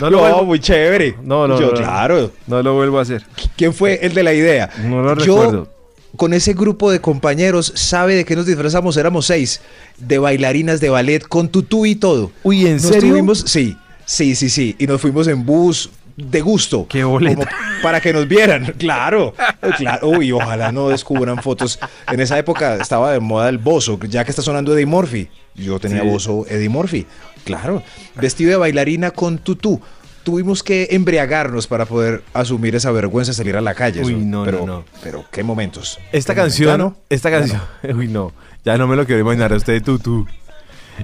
No 0.00 0.08
lo, 0.08 0.16
No, 0.16 0.22
vuelvo, 0.22 0.44
muy 0.44 0.60
chévere. 0.60 1.14
No, 1.22 1.46
no, 1.46 1.60
Yo, 1.60 1.66
no, 1.66 1.72
no. 1.72 1.76
claro. 1.78 2.30
no 2.46 2.62
lo 2.62 2.72
vuelvo 2.74 2.98
a 2.98 3.02
hacer. 3.02 3.22
¿Quién 3.54 3.74
fue 3.74 3.98
el 4.04 4.14
de 4.14 4.22
la 4.22 4.32
idea? 4.32 4.70
No 4.82 5.02
lo 5.02 5.14
Yo, 5.18 5.36
recuerdo. 5.36 5.73
Con 6.16 6.32
ese 6.34 6.54
grupo 6.54 6.90
de 6.90 7.00
compañeros, 7.00 7.72
¿sabe 7.76 8.14
de 8.14 8.24
qué 8.24 8.36
nos 8.36 8.46
disfrazamos? 8.46 8.96
Éramos 8.96 9.26
seis. 9.26 9.60
De 9.98 10.18
bailarinas 10.18 10.80
de 10.80 10.90
ballet, 10.90 11.22
con 11.26 11.48
tutú 11.48 11.86
y 11.86 11.94
todo. 11.94 12.30
Uy, 12.42 12.66
¿en 12.66 12.74
Nos 12.74 12.82
serio? 12.82 13.10
tuvimos- 13.14 13.44
sí, 13.46 13.76
sí, 14.04 14.34
sí, 14.34 14.48
sí. 14.50 14.76
Y 14.78 14.86
nos 14.86 15.00
fuimos 15.00 15.26
en 15.28 15.44
bus 15.44 15.90
de 16.16 16.40
gusto. 16.40 16.86
Qué 16.88 17.02
boleta. 17.04 17.48
para 17.82 18.00
que 18.00 18.12
nos 18.12 18.28
vieran. 18.28 18.74
Claro. 18.78 19.34
claro. 19.76 20.08
Uy, 20.08 20.30
ojalá 20.32 20.70
no 20.72 20.88
descubran 20.88 21.42
fotos. 21.42 21.78
En 22.10 22.20
esa 22.20 22.38
época 22.38 22.76
estaba 22.76 23.12
de 23.12 23.20
moda 23.20 23.48
el 23.48 23.58
bozo, 23.58 23.98
ya 24.08 24.24
que 24.24 24.30
está 24.30 24.42
sonando 24.42 24.72
Eddie 24.74 24.86
Murphy. 24.86 25.28
Yo 25.56 25.78
tenía 25.80 26.02
Sí. 26.02 26.08
bozo 26.08 26.46
Eddie 26.48 26.68
Murphy. 26.68 27.06
Claro. 27.44 27.82
Vestido 28.14 28.50
de 28.50 28.56
bailarina 28.56 29.10
con 29.10 29.38
tutú. 29.38 29.80
Tuvimos 30.24 30.62
que 30.62 30.88
embriagarnos 30.90 31.66
para 31.66 31.84
poder 31.86 32.22
asumir 32.32 32.74
esa 32.74 32.90
vergüenza 32.90 33.32
de 33.32 33.36
salir 33.36 33.56
a 33.56 33.60
la 33.60 33.74
calle. 33.74 34.02
Uy, 34.02 34.14
no, 34.16 34.38
no, 34.38 34.44
pero, 34.44 34.66
no. 34.66 34.84
Pero 35.02 35.24
qué 35.30 35.42
momentos. 35.42 35.98
Esta 36.12 36.34
Qué 36.34 36.40
canción, 36.40 36.78
no. 36.78 36.96
esta 37.10 37.30
canción, 37.30 37.60
uy 37.94 38.08
no, 38.08 38.32
ya 38.64 38.76
no 38.78 38.86
me 38.86 38.96
lo 38.96 39.04
quiero 39.06 39.20
imaginar 39.20 39.52
a 39.52 39.56
usted 39.56 39.82
tú, 39.82 39.98
tú. 39.98 40.26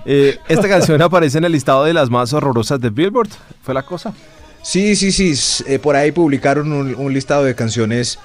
Eh, 0.07 0.39
esta 0.49 0.69
canción 0.69 1.01
aparece 1.03 1.37
en 1.39 1.45
el 1.45 1.53
listado 1.53 1.85
de 1.85 1.93
las 1.93 2.09
más 2.11 2.33
horrorosas 2.33 2.81
de 2.81 2.89
Billboard, 2.91 3.29
fue 3.63 3.75
la 3.75 3.83
cosa. 3.83 4.15
Sí, 4.63 4.97
sí, 4.97 5.13
sí. 5.13 5.35
eh, 5.67 5.79
por 5.79 5.97
ahí 5.97 6.13
publicaron 6.13 6.73
un, 6.73 6.95
un 6.95 7.13
listado 7.13 7.45
de 7.45 7.55
canciones, 7.55 8.19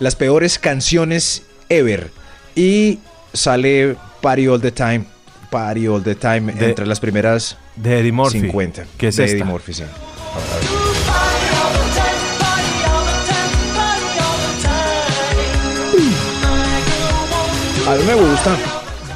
las 0.00 0.16
peores 0.16 0.58
canciones 0.58 1.44
ever. 1.70 2.10
Y 2.54 2.98
sale 3.32 3.96
Party 4.20 4.48
All 4.48 4.60
the 4.60 4.72
Time, 4.72 5.04
Party 5.50 5.86
All 5.88 6.02
the 6.02 6.14
Time, 6.14 6.52
De- 6.52 6.68
entre 6.68 6.86
las 6.86 7.00
primeras 7.00 7.56
De 7.76 8.00
Eddie 8.00 8.12
Murphy. 8.12 8.40
50. 8.40 8.84
¿Qué 8.98 9.08
es 9.08 9.16
de 9.16 9.24
esta? 9.24 9.36
Eddie 9.36 9.44
Murphy, 9.44 9.72
sí. 9.72 9.84
A 17.86 17.94
mí 17.94 18.04
me 18.04 18.14
gusta. 18.14 18.56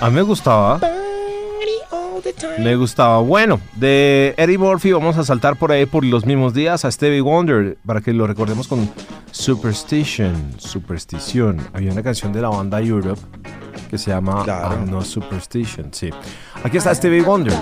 A 0.01 0.11
mí 0.11 0.17
me 0.17 0.23
gustaba. 0.23 0.81
Me 2.59 2.77
gustaba. 2.77 3.21
Bueno, 3.21 3.61
de 3.75 4.35
Eddie 4.37 4.59
Murphy 4.59 4.93
vamos 4.93 5.17
a 5.17 5.25
saltar 5.25 5.57
por 5.57 5.73
ahí 5.73 5.87
por 5.87 6.05
los 6.05 6.27
mismos 6.27 6.53
días 6.53 6.85
a 6.85 6.91
Stevie 6.91 7.21
Wonder 7.21 7.79
para 7.87 8.01
que 8.01 8.13
lo 8.13 8.27
recordemos 8.27 8.69
con 8.69 8.91
Superstition. 9.31 10.55
Superstición. 10.59 11.61
Había 11.73 11.93
una 11.93 12.03
canción 12.03 12.33
de 12.33 12.43
la 12.43 12.49
banda 12.49 12.81
Europe 12.81 13.21
que 13.89 13.99
se 13.99 14.11
llama 14.11 14.43
Claro. 14.45 14.77
I'm 14.77 14.91
No 14.91 15.03
Superstition. 15.03 15.89
Sí. 15.93 16.11
Aquí 16.63 16.77
está 16.77 16.95
Stevie 16.95 17.23
Wonder. 17.23 17.55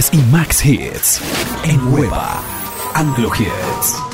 Y 0.00 0.22
Max 0.32 0.64
Hits. 0.64 1.20
En 1.62 1.92
Hueva. 1.92 2.40
Anglo 2.94 3.30
Hits. 3.34 4.09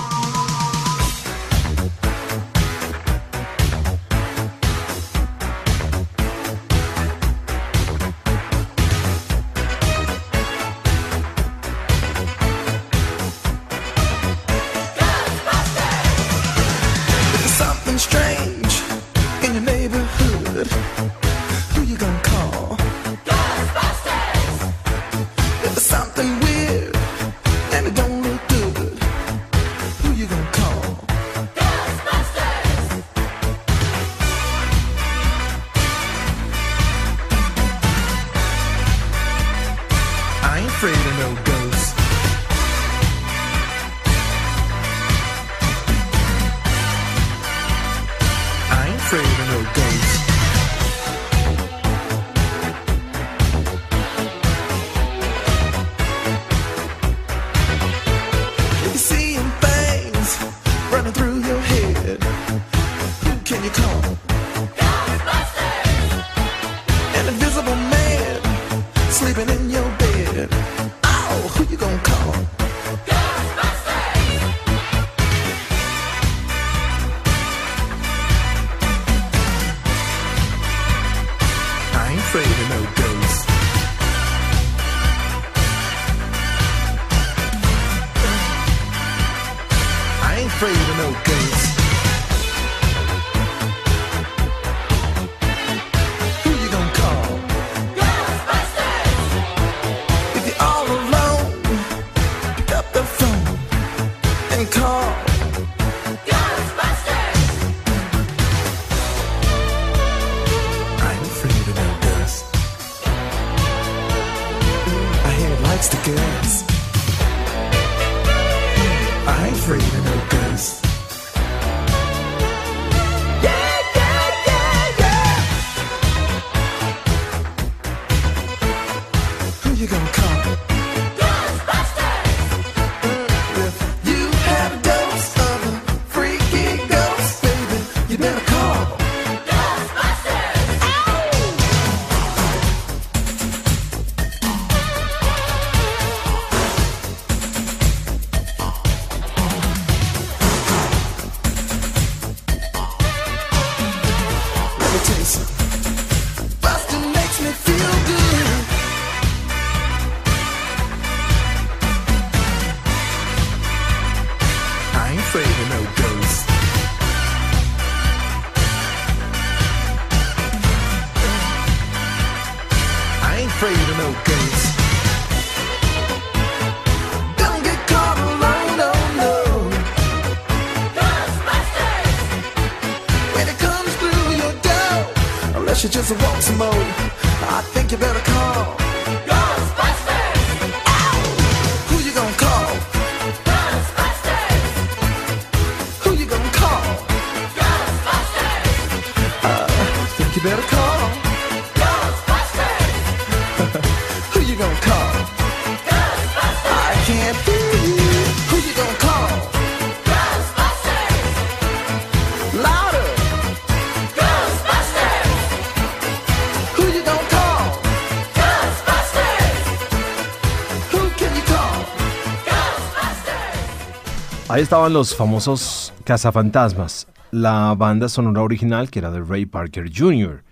Ahí 224.48 224.62
estaban 224.62 224.92
los 224.92 225.12
famosos 225.12 225.92
cazafantasmas, 226.04 227.08
la 227.32 227.74
banda 227.76 228.08
sonora 228.08 228.42
original 228.42 228.88
que 228.90 229.00
era 229.00 229.10
de 229.10 229.20
Ray 229.20 229.44
Parker 229.44 229.90
Jr. 229.92 230.44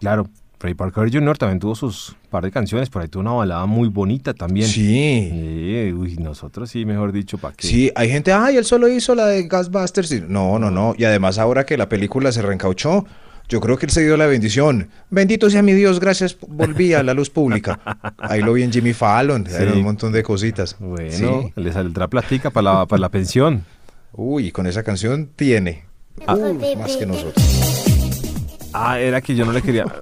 Claro, 0.00 0.26
Ray 0.58 0.74
Parker 0.74 1.08
Jr. 1.12 1.38
también 1.38 1.60
tuvo 1.60 1.76
sus 1.76 2.16
par 2.28 2.42
de 2.42 2.50
canciones, 2.50 2.90
por 2.90 3.02
ahí 3.02 3.08
tuvo 3.08 3.20
una 3.20 3.32
balada 3.32 3.66
muy 3.66 3.86
bonita 3.86 4.34
también. 4.34 4.66
Sí. 4.66 5.28
Sí, 5.30 5.92
uy, 5.92 6.16
nosotros 6.16 6.70
sí, 6.70 6.84
mejor 6.84 7.12
dicho, 7.12 7.38
¿para 7.38 7.54
qué? 7.54 7.68
Sí, 7.68 7.92
hay 7.94 8.10
gente, 8.10 8.32
ay, 8.32 8.56
él 8.56 8.64
solo 8.64 8.88
hizo 8.88 9.14
la 9.14 9.26
de 9.26 9.46
Ghostbusters. 9.46 10.28
No, 10.28 10.58
no, 10.58 10.72
no. 10.72 10.94
Y 10.98 11.04
además 11.04 11.38
ahora 11.38 11.64
que 11.64 11.76
la 11.76 11.88
película 11.88 12.32
se 12.32 12.42
reencauchó, 12.42 13.06
yo 13.50 13.60
creo 13.60 13.76
que 13.76 13.84
él 13.86 13.92
se 13.92 14.02
dio 14.02 14.16
la 14.16 14.26
bendición. 14.26 14.88
Bendito 15.10 15.50
sea 15.50 15.60
mi 15.60 15.74
Dios, 15.74 16.00
gracias, 16.00 16.36
volví 16.48 16.94
a 16.94 17.02
la 17.02 17.12
luz 17.12 17.28
pública. 17.28 17.78
Ahí 18.18 18.40
lo 18.40 18.54
vi 18.54 18.62
en 18.62 18.72
Jimmy 18.72 18.94
Fallon, 18.94 19.44
Sí. 19.46 19.62
un 19.74 19.82
montón 19.82 20.12
de 20.12 20.22
cositas. 20.22 20.76
Bueno, 20.78 21.10
Sí. 21.10 21.52
le 21.56 21.72
saldrá 21.72 22.08
platica 22.08 22.50
para 22.50 22.72
la, 22.72 22.86
para 22.86 23.00
la 23.00 23.08
pensión. 23.10 23.64
Uy, 24.12 24.50
con 24.52 24.66
esa 24.66 24.82
canción 24.82 25.28
tiene. 25.36 25.84
Ah. 26.26 26.34
Uh, 26.34 26.76
más 26.78 26.96
que 26.96 27.04
nosotros. 27.06 27.34
Ah, 28.72 28.98
era 28.98 29.20
que 29.20 29.34
yo 29.34 29.44
no 29.44 29.52
le 29.52 29.60
quería. 29.62 29.84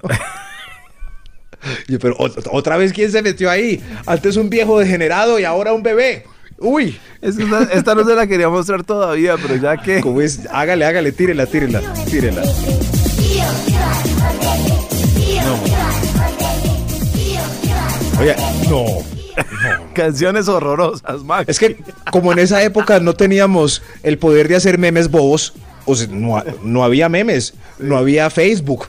Yo, 1.89 1.99
pero 1.99 2.17
ot- 2.19 2.49
otra 2.53 2.77
vez, 2.77 2.93
¿quién 2.93 3.11
se 3.11 3.21
metió 3.21 3.51
ahí? 3.51 3.83
Antes 4.07 4.37
un 4.37 4.49
viejo 4.49 4.79
degenerado 4.79 5.41
y 5.41 5.45
ahora 5.45 5.73
un 5.73 5.83
bebé. 5.83 6.25
Uy, 6.59 6.97
Es 7.21 7.37
que 7.37 7.43
esta, 7.45 7.63
esta 7.65 7.95
no 7.97 8.05
se 8.05 8.15
la 8.15 8.27
quería 8.29 8.49
mostrar 8.49 8.85
todavía, 8.85 9.37
pero 9.41 9.57
ya 9.57 9.77
que. 9.77 10.01
¿cómo 10.01 10.21
es? 10.21 10.47
Hágale, 10.53 10.85
hágale, 10.85 11.11
tírela, 11.13 11.47
tírela, 11.47 11.81
tírela. 12.09 12.43
Oye, 18.21 18.35
no. 18.69 18.85
Canciones 19.95 20.49
horrorosas, 20.49 21.23
Max. 21.23 21.45
Es 21.49 21.59
que 21.59 21.77
como 22.11 22.33
en 22.33 22.41
esa 22.41 22.63
época 22.63 22.99
no 23.01 23.15
teníamos 23.15 23.83
el 24.03 24.19
poder 24.19 24.49
de 24.49 24.57
hacer 24.57 24.79
memes 24.79 25.11
bobos, 25.11 25.55
o 25.85 25.95
sea, 25.95 26.09
no, 26.11 26.43
no 26.63 26.83
había 26.85 27.09
memes, 27.09 27.55
no 27.79 27.97
había 27.97 28.31
Facebook, 28.31 28.89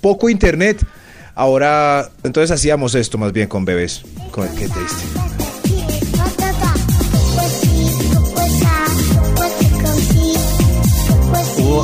poco 0.00 0.28
internet. 0.28 0.84
Ahora, 1.34 2.10
entonces 2.22 2.50
hacíamos 2.50 2.94
esto 2.94 3.18
más 3.18 3.32
bien 3.32 3.48
con 3.48 3.64
bebés. 3.64 4.02
Con- 4.30 4.48
qué 4.50 4.68
triste. 4.68 5.47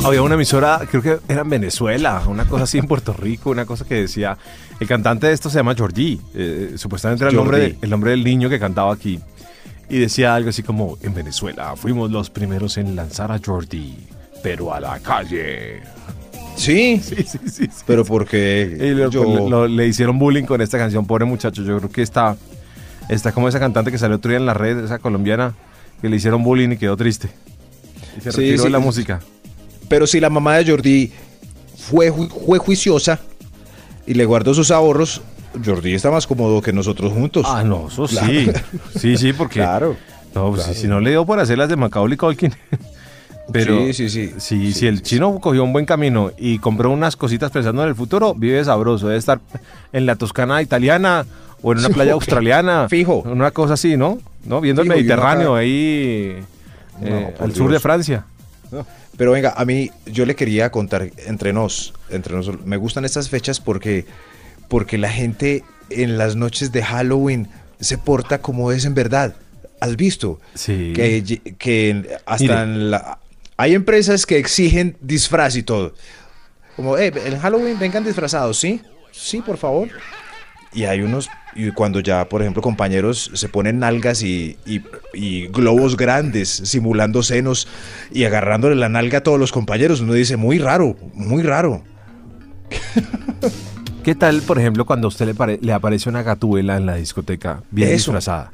Había 0.03 0.21
una 0.21 0.35
emisora, 0.35 0.81
creo 0.89 1.01
que 1.01 1.17
era 1.27 1.41
en 1.41 1.49
Venezuela, 1.49 2.23
una 2.27 2.45
cosa 2.47 2.63
así 2.65 2.77
en 2.77 2.87
Puerto 2.87 3.13
Rico, 3.13 3.49
una 3.51 3.65
cosa 3.65 3.85
que 3.85 3.95
decía. 3.95 4.37
El 4.79 4.87
cantante 4.87 5.27
de 5.27 5.33
esto 5.33 5.49
se 5.49 5.57
llama 5.57 5.73
Jordi. 5.77 6.19
eh, 6.33 6.73
supuestamente 6.75 7.23
era 7.23 7.31
el 7.31 7.35
nombre, 7.37 7.57
de- 7.59 7.77
el 7.81 7.89
nombre 7.89 8.11
del 8.11 8.23
niño 8.23 8.49
que 8.49 8.59
cantaba 8.59 8.93
aquí. 8.93 9.19
Y 9.89 9.99
decía 9.99 10.35
algo 10.35 10.49
así 10.49 10.63
como: 10.63 10.97
En 11.01 11.13
Venezuela 11.13 11.75
fuimos 11.75 12.11
los 12.11 12.29
primeros 12.29 12.77
en 12.77 12.95
lanzar 12.95 13.31
a 13.31 13.39
Jordi, 13.43 13.95
pero 14.43 14.73
a 14.73 14.79
la 14.79 14.99
calle. 14.99 15.81
Sí, 16.57 16.99
Sí, 17.03 17.15
sí, 17.23 17.37
sí. 17.45 17.49
sí. 17.49 17.69
pero 17.85 18.03
porque 18.05 18.65
lo- 18.95 19.09
yo... 19.09 19.49
lo- 19.49 19.67
le 19.67 19.87
hicieron 19.87 20.17
bullying 20.19 20.43
con 20.45 20.61
esta 20.61 20.77
canción, 20.77 21.05
pobre 21.05 21.25
muchacho. 21.25 21.61
Yo 21.63 21.77
creo 21.77 21.89
que 21.91 22.01
está, 22.01 22.35
está 23.09 23.31
como 23.31 23.47
esa 23.47 23.59
cantante 23.59 23.91
que 23.91 23.97
salió 23.97 24.17
otro 24.17 24.29
día 24.29 24.39
en 24.39 24.45
la 24.45 24.53
red, 24.53 24.83
esa 24.83 24.99
colombiana, 24.99 25.53
que 26.01 26.09
le 26.09 26.15
hicieron 26.17 26.43
bullying 26.43 26.69
y 26.71 26.77
quedó 26.77 26.97
triste. 26.97 27.29
Y 28.17 28.21
se 28.21 28.31
Sí, 28.31 28.37
retiró 28.41 28.57
sí. 28.57 28.63
de 28.65 28.69
la 28.71 28.79
música. 28.79 29.19
Pero 29.87 30.07
si 30.07 30.19
la 30.19 30.29
mamá 30.29 30.57
de 30.57 30.69
Jordi 30.71 31.11
fue, 31.77 32.11
ju- 32.11 32.29
fue 32.45 32.57
juiciosa 32.59 33.19
y 34.07 34.13
le 34.13 34.25
guardó 34.25 34.53
sus 34.53 34.71
ahorros, 34.71 35.21
Jordi 35.63 35.93
está 35.93 36.11
más 36.11 36.27
cómodo 36.27 36.61
que 36.61 36.73
nosotros 36.73 37.13
juntos. 37.13 37.45
Ah, 37.49 37.63
no, 37.63 37.87
eso 37.87 38.05
Claro. 38.07 38.27
sí. 38.27 38.47
Sí, 38.99 39.17
sí, 39.17 39.33
porque. 39.33 39.59
Claro. 39.59 39.95
No, 40.33 40.49
pues, 40.49 40.63
claro. 40.63 40.73
si, 40.73 40.81
si 40.81 40.87
no 40.87 40.99
le 40.99 41.11
dio 41.11 41.25
por 41.25 41.39
hacer 41.39 41.57
las 41.57 41.69
de 41.69 41.75
Macaulay 41.77 42.17
Culkin. 42.17 42.53
Pero 43.51 43.77
Sí, 43.77 43.93
sí, 43.93 44.09
sí. 44.09 44.33
Si, 44.39 44.39
Sí, 44.39 44.73
si 44.73 44.87
el 44.87 44.97
sí, 44.97 45.03
chino 45.03 45.39
cogió 45.39 45.63
un 45.63 45.71
buen 45.71 45.85
camino 45.85 46.31
y 46.37 46.57
compró 46.57 46.89
unas 46.89 47.15
cositas 47.15 47.51
pensando 47.51 47.83
en 47.83 47.89
el 47.89 47.95
futuro, 47.95 48.33
vive 48.33 48.63
sabroso. 48.65 49.05
Debe 49.07 49.19
estar 49.19 49.39
en 49.93 50.07
la 50.07 50.15
Toscana 50.15 50.61
italiana 50.63 51.25
o 51.61 51.71
en 51.71 51.77
una 51.79 51.89
playa 51.95 52.13
australiana. 52.13 52.87
Fijo. 52.89 53.19
Una 53.19 53.51
cosa 53.51 53.75
así, 53.75 53.97
¿no? 53.97 54.17
¿No? 54.45 54.61
Viendo 54.61 54.81
Fijo, 54.81 54.93
el 54.93 54.99
Mediterráneo 54.99 55.51
acá- 55.53 55.59
ahí 55.59 56.37
No, 56.99 57.07
eh, 57.07 57.35
al 57.39 57.53
sur 57.53 57.71
de. 57.71 57.79
Francia. 57.79 58.25
Pero 59.17 59.31
venga, 59.31 59.53
a 59.55 59.63
mí 59.65 59.91
yo 60.05 60.25
le 60.25 60.35
quería 60.35 60.71
contar 60.71 61.09
entre 61.25 61.53
nos, 61.53 61.93
entre 62.09 62.35
nos, 62.35 62.63
me 62.65 62.77
gustan 62.77 63.05
estas 63.05 63.29
fechas 63.29 63.59
porque, 63.59 64.05
porque 64.67 64.97
la 64.97 65.09
gente 65.09 65.63
en 65.89 66.17
las 66.17 66.35
noches 66.35 66.71
de 66.71 66.83
Halloween 66.83 67.47
se 67.79 67.97
porta 67.97 68.39
como 68.41 68.71
es 68.71 68.85
en 68.85 68.93
verdad. 68.93 69.35
¿Has 69.79 69.95
visto? 69.95 70.39
Sí. 70.53 70.93
Que, 70.95 71.41
que 71.57 72.17
hasta 72.25 72.43
Mire. 72.43 72.61
en 72.63 72.91
la- 72.91 73.19
hay 73.57 73.73
empresas 73.73 74.25
que 74.25 74.37
exigen 74.37 74.97
disfraz 75.01 75.55
y 75.55 75.63
todo. 75.63 75.93
Como, 76.75 76.97
eh, 76.97 77.13
en 77.25 77.39
Halloween 77.39 77.79
vengan 77.79 78.03
disfrazados, 78.03 78.57
¿sí? 78.59 78.81
Sí, 79.13 79.41
por 79.41 79.55
favor. 79.57 79.87
Y 80.75 80.83
hay 80.83 81.01
unos, 81.01 81.29
y 81.55 81.71
cuando 81.71 82.01
ya, 82.01 82.27
por 82.27 82.41
ejemplo, 82.41 82.61
compañeros 82.61 83.31
se 83.33 83.47
ponen 83.47 83.79
nalgas 83.79 84.21
y, 84.23 84.57
y- 84.65 84.81
y 85.13 85.47
globos 85.47 85.95
grandes, 85.95 86.49
simulando 86.49 87.23
senos 87.23 87.67
y 88.11 88.25
agarrándole 88.25 88.75
la 88.75 88.89
nalga 88.89 89.19
a 89.19 89.23
todos 89.23 89.39
los 89.39 89.53
compañeros, 89.53 90.01
uno 90.01 90.11
dice, 90.13 90.35
muy 90.35 90.59
raro, 90.59 90.97
muy 91.13 91.43
raro. 91.43 91.81
¿Qué 94.03 94.15
tal, 94.15 94.41
por 94.41 94.59
ejemplo, 94.59 94.85
cuando 94.85 95.07
a 95.07 95.09
usted 95.09 95.25
le, 95.25 95.33
pare- 95.33 95.59
le 95.61 95.73
aparece 95.73 96.09
una 96.09 96.21
gatuela 96.23 96.77
en 96.77 96.85
la 96.85 96.95
discoteca, 96.95 97.63
bien 97.71 97.87
Eso. 97.89 97.95
disfrazada? 98.11 98.51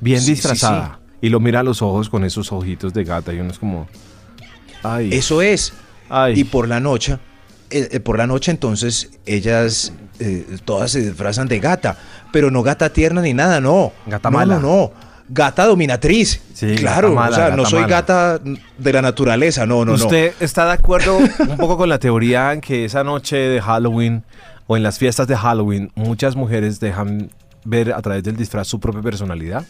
Bien 0.00 0.18
Sí, 0.20 0.26
sí, 0.26 0.32
disfrazada. 0.32 0.98
Y 1.22 1.30
lo 1.30 1.40
mira 1.40 1.60
a 1.60 1.62
los 1.62 1.80
ojos 1.80 2.10
con 2.10 2.24
esos 2.24 2.52
ojitos 2.52 2.92
de 2.92 3.04
gata 3.04 3.32
y 3.32 3.38
uno 3.40 3.50
es 3.50 3.58
como... 3.58 3.86
Ay, 4.82 5.08
Eso 5.12 5.40
es. 5.40 5.72
ay. 6.10 6.38
Y 6.40 6.44
por 6.44 6.68
la 6.68 6.80
noche, 6.80 7.16
eh, 7.70 7.88
eh, 7.92 8.00
por 8.00 8.18
la 8.18 8.26
noche 8.26 8.50
entonces 8.50 9.10
ellas 9.26 9.92
eh, 10.18 10.46
todas 10.64 10.92
se 10.92 11.00
disfrazan 11.00 11.48
de 11.48 11.58
gata, 11.60 11.96
pero 12.32 12.50
no 12.50 12.62
gata 12.62 12.90
tierna 12.90 13.20
ni 13.20 13.34
nada, 13.34 13.60
no. 13.60 13.92
Gata 14.06 14.30
no, 14.30 14.38
mala. 14.38 14.54
No, 14.56 14.60
no, 14.60 14.92
Gata 15.28 15.64
dominatriz. 15.64 16.40
Sí, 16.52 16.74
claro, 16.76 17.10
gata 17.10 17.20
mala, 17.20 17.36
o 17.36 17.46
sea, 17.46 17.56
no 17.56 17.64
soy 17.64 17.80
mala. 17.80 17.96
gata 17.96 18.40
de 18.78 18.92
la 18.92 19.02
naturaleza, 19.02 19.66
no, 19.66 19.84
no, 19.84 19.96
no. 19.96 20.04
¿Usted 20.04 20.34
está 20.40 20.66
de 20.66 20.72
acuerdo 20.72 21.16
un 21.16 21.56
poco 21.56 21.76
con 21.76 21.88
la 21.88 21.98
teoría 21.98 22.52
en 22.52 22.60
que 22.60 22.84
esa 22.84 23.02
noche 23.02 23.36
de 23.36 23.60
Halloween 23.60 24.22
o 24.66 24.76
en 24.76 24.82
las 24.82 24.98
fiestas 24.98 25.26
de 25.26 25.36
Halloween 25.36 25.90
muchas 25.94 26.36
mujeres 26.36 26.78
dejan 26.80 27.30
ver 27.64 27.92
a 27.92 28.02
través 28.02 28.22
del 28.22 28.36
disfraz 28.36 28.68
su 28.68 28.78
propia 28.78 29.02
personalidad? 29.02 29.64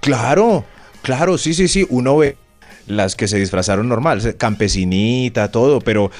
Claro, 0.00 0.64
claro, 1.02 1.38
sí, 1.38 1.54
sí, 1.54 1.68
sí. 1.68 1.86
Uno 1.88 2.16
ve 2.16 2.36
las 2.86 3.14
que 3.14 3.28
se 3.28 3.38
disfrazaron 3.38 3.88
normal, 3.88 4.36
campesinita, 4.36 5.50
todo, 5.50 5.80
pero, 5.80 6.10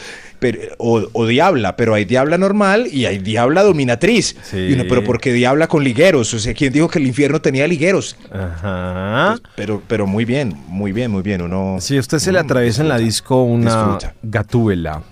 pero 0.42 0.58
o, 0.78 1.02
o 1.12 1.26
diabla, 1.26 1.76
pero 1.76 1.94
hay 1.94 2.04
diabla 2.04 2.36
normal 2.36 2.88
y 2.92 3.06
hay 3.06 3.18
diabla 3.18 3.62
dominatriz. 3.62 4.36
Sí. 4.42 4.56
Y 4.58 4.72
uno, 4.74 4.84
pero 4.88 5.04
¿por 5.04 5.20
qué 5.20 5.32
diabla 5.32 5.68
con 5.68 5.84
ligueros? 5.84 6.34
O 6.34 6.38
sea, 6.40 6.52
¿quién 6.52 6.72
dijo 6.72 6.88
que 6.88 6.98
el 6.98 7.06
infierno 7.06 7.40
tenía 7.40 7.66
ligueros? 7.68 8.16
Ajá. 8.30 9.36
Pero, 9.56 9.80
pero 9.86 10.06
muy 10.06 10.24
bien, 10.24 10.54
muy 10.66 10.90
bien, 10.92 11.10
muy 11.10 11.22
bien. 11.22 11.40
Uno. 11.42 11.76
Si 11.80 11.96
a 11.96 12.00
usted 12.00 12.18
se 12.18 12.32
le 12.32 12.40
Mm, 12.42 12.44
atraviesa 12.44 12.82
en 12.82 12.88
la 12.88 12.98
disco 12.98 13.42
una 13.44 13.70
disfruta. 13.94 14.14
gatúbela, 14.22 15.02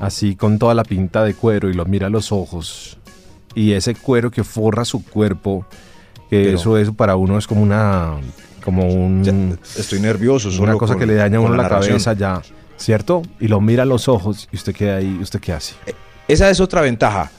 así 0.00 0.34
con 0.36 0.58
toda 0.58 0.74
la 0.74 0.82
pinta 0.84 1.22
de 1.22 1.34
cuero 1.34 1.68
y 1.68 1.74
lo 1.74 1.84
mira 1.84 2.06
a 2.06 2.10
los 2.10 2.32
ojos, 2.32 2.98
y 3.54 3.72
ese 3.72 3.94
cuero 3.94 4.30
que 4.30 4.42
forra 4.44 4.84
su 4.84 5.04
cuerpo, 5.04 5.66
que 6.30 6.44
Pero- 6.44 6.56
eso, 6.58 6.78
eso 6.78 6.94
para 6.94 7.16
uno 7.16 7.38
es 7.38 7.46
como 7.46 7.62
una, 7.62 8.14
como 8.64 8.86
un, 8.86 9.22
Ya, 9.22 9.32
estoy 9.80 10.00
nervioso. 10.00 10.48
una 10.48 10.56
solo 10.56 10.78
cosa 10.78 10.94
con- 10.94 11.00
que 11.00 11.06
le 11.06 11.14
daña 11.14 11.36
a 11.38 11.40
uno 11.40 11.54
la, 11.56 11.68
cabeza 11.68 12.14
ya, 12.14 12.40
¿cierto? 12.76 13.22
Y 13.40 13.48
lo 13.48 13.60
mira 13.60 13.82
a 13.82 13.86
los 13.86 14.08
ojos 14.08 14.48
y 14.52 14.56
usted 14.56 14.74
queda 14.74 14.96
ahí, 14.96 15.18
¿usted 15.20 15.40
qué 15.40 15.52
hace? 15.52 15.74
Esa 16.28 16.50
es 16.50 16.60
otra 16.60 16.80
ventaja. 16.80 17.30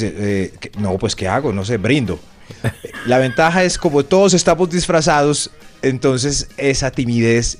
Eh, 0.00 0.52
no, 0.78 0.98
pues 0.98 1.14
¿qué 1.14 1.28
hago? 1.28 1.52
No 1.52 1.64
sé, 1.64 1.76
brindo. 1.76 2.18
La 3.06 3.18
ventaja 3.18 3.64
es 3.64 3.78
como 3.78 4.04
todos 4.04 4.34
estamos 4.34 4.68
disfrazados, 4.70 5.50
entonces 5.82 6.48
esa 6.56 6.90
timidez 6.90 7.58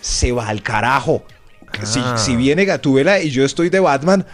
se 0.00 0.32
va 0.32 0.48
al 0.48 0.62
carajo. 0.62 1.24
Si, 1.82 1.98
Ah. 2.02 2.16
si 2.16 2.36
viene 2.36 2.64
Gatúbela 2.64 3.20
y 3.20 3.30
yo 3.30 3.44
estoy 3.44 3.68
de 3.70 3.80
Batman, 3.80 4.24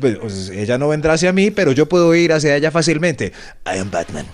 pues, 0.00 0.50
ella 0.50 0.76
no 0.76 0.88
vendrá 0.88 1.14
hacia 1.14 1.32
mí, 1.32 1.50
pero 1.50 1.72
yo 1.72 1.88
puedo 1.88 2.14
ir 2.14 2.32
hacia 2.32 2.54
ella 2.56 2.70
fácilmente. 2.70 3.32
I 3.64 3.78
am 3.78 3.90
Batman. 3.90 4.26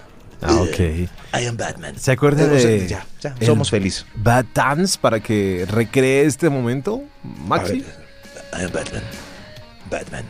Ah, 0.43 0.57
ok. 0.57 0.79
I 0.79 1.47
am 1.47 1.57
Batman. 1.57 1.99
¿Se 1.99 2.13
acuerda 2.13 2.47
de 2.47 2.87
Ya, 2.87 3.07
ya, 3.21 3.35
somos 3.45 3.71
felices. 3.71 4.07
Bad 4.17 4.47
Dance 4.55 4.99
para 5.01 5.21
que 5.21 5.67
recree 5.69 6.25
este 6.25 6.49
momento, 6.51 7.03
Maxi? 7.23 7.85
I 8.53 8.65
am 8.65 8.73
Batman. 8.73 9.03
Batman. 9.91 10.25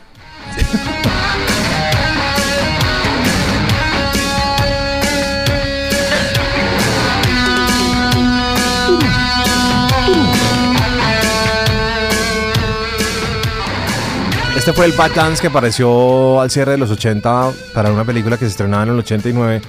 Este 14.56 14.72
fue 14.72 14.86
el 14.86 14.92
Bad 14.92 15.12
Dance 15.14 15.40
que 15.40 15.46
apareció 15.46 16.40
al 16.40 16.50
cierre 16.50 16.72
de 16.72 16.78
los 16.78 16.90
80 16.90 17.52
para 17.72 17.92
una 17.92 18.04
película 18.04 18.36
que 18.36 18.46
se 18.46 18.50
estrenaba 18.50 18.82
en 18.82 18.88
el 18.88 18.98
89 18.98 19.62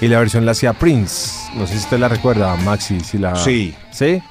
y 0.00 0.08
la 0.08 0.18
versión 0.18 0.46
la 0.46 0.52
hacía 0.52 0.72
Prince. 0.72 1.50
No 1.54 1.66
sé 1.66 1.74
si 1.74 1.78
usted 1.80 1.98
la 1.98 2.08
recuerda, 2.08 2.56
Maxi, 2.56 3.00
si 3.00 3.18
la... 3.18 3.36
Sí. 3.36 3.74
¿Sí? 3.92 4.22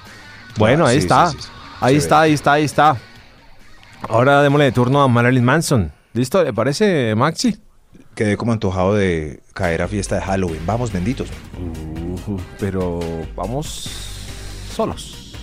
Bueno, 0.57 0.85
ahí 0.85 0.97
sí, 0.97 1.01
está. 1.03 1.27
sí, 1.27 1.37
sí, 1.37 1.43
sí. 1.43 1.49
Ahí 1.81 1.95
está, 1.95 2.21
ahí 2.21 2.33
está, 2.33 2.53
ahí 2.53 2.63
está. 2.65 2.97
Ahora 4.07 4.41
démosle 4.41 4.65
de 4.65 4.71
turno 4.71 5.01
a 5.01 5.07
Marilyn 5.07 5.43
Manson. 5.43 5.91
¿Listo? 6.13 6.43
¿Le 6.43 6.53
parece, 6.53 7.13
Maxi? 7.15 7.57
Quedé 8.15 8.35
como 8.35 8.51
antojado 8.51 8.95
de 8.95 9.41
caer 9.53 9.81
a 9.81 9.87
fiesta 9.87 10.15
de 10.15 10.21
Halloween. 10.21 10.65
Vamos, 10.65 10.91
benditos. 10.91 11.29
Uh, 11.57 12.37
pero 12.59 12.99
vamos 13.35 13.89
solos. 14.75 15.33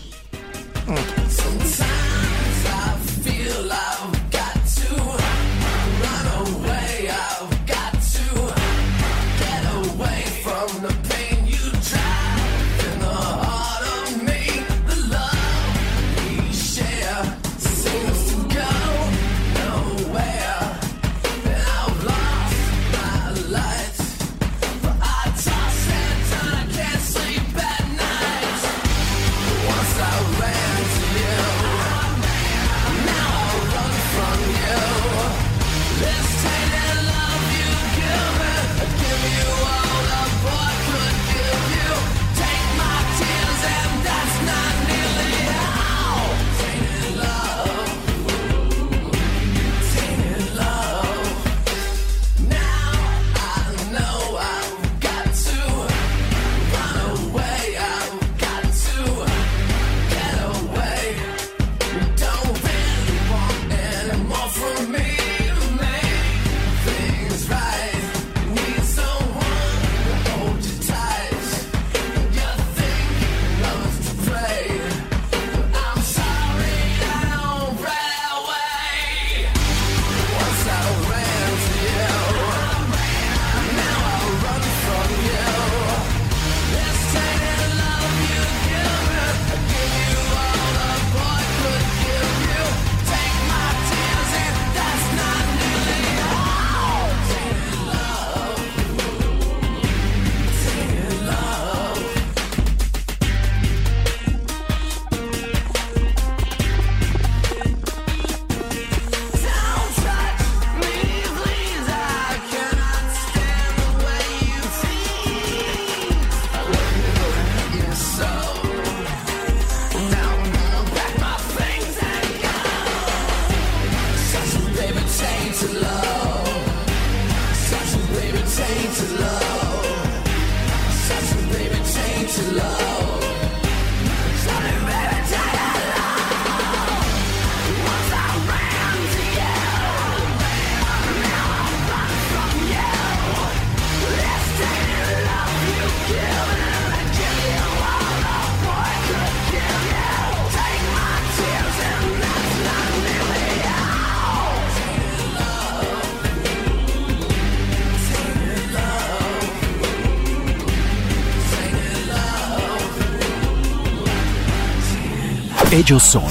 Ellos 165.77 166.03
son 166.03 166.22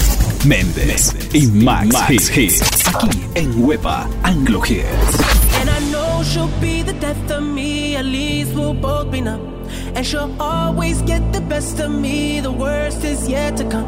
Méndez 0.48 1.14
y 1.32 1.46
Max, 1.46 2.36
Hits. 2.36 2.64
Aquí 2.88 3.10
en 3.36 3.54
Huepa 3.62 4.08
Anglo 4.24 4.60
Hits. 4.66 5.20
And 5.62 5.70
I 5.70 5.80
know 5.92 6.24
she'll 6.24 6.50
be 6.60 6.82
the 6.82 6.94
death 6.94 7.30
of 7.30 7.44
me, 7.44 7.96
at 7.96 8.06
least 8.06 8.56
we'll 8.56 8.74
both 8.74 9.12
be 9.12 9.22
numb. 9.22 9.54
And 9.94 10.04
she'll 10.04 10.36
always 10.42 11.04
get 11.04 11.32
the 11.32 11.42
best 11.42 11.80
of 11.80 11.92
me, 11.92 12.40
the 12.40 12.52
worst 12.52 13.04
is 13.04 13.30
yet 13.30 13.56
to 13.58 13.66
come. 13.66 13.86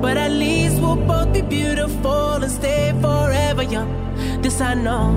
But 0.00 0.16
at 0.16 0.30
least 0.30 0.80
we'll 0.80 0.96
both 0.96 1.34
be 1.34 1.42
beautiful 1.42 2.42
and 2.42 2.50
stay 2.50 2.94
forever 3.02 3.62
young. 3.62 3.92
This 4.40 4.62
I 4.62 4.72
know, 4.72 5.12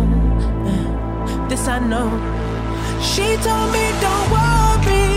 eh, 0.67 1.47
this 1.47 1.65
I 1.65 1.79
know. 1.79 2.09
She 3.01 3.37
told 3.37 3.71
me 3.71 3.85
don't 4.01 4.27
worry 4.35 5.07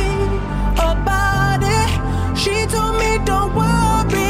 about 0.78 1.60
it. 1.64 2.38
She 2.38 2.66
told 2.66 2.94
me 3.00 3.18
don't 3.24 3.52
worry 3.52 4.29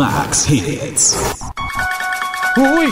Max 0.00 0.50
Hits. 0.50 1.14
Uy, 2.56 2.86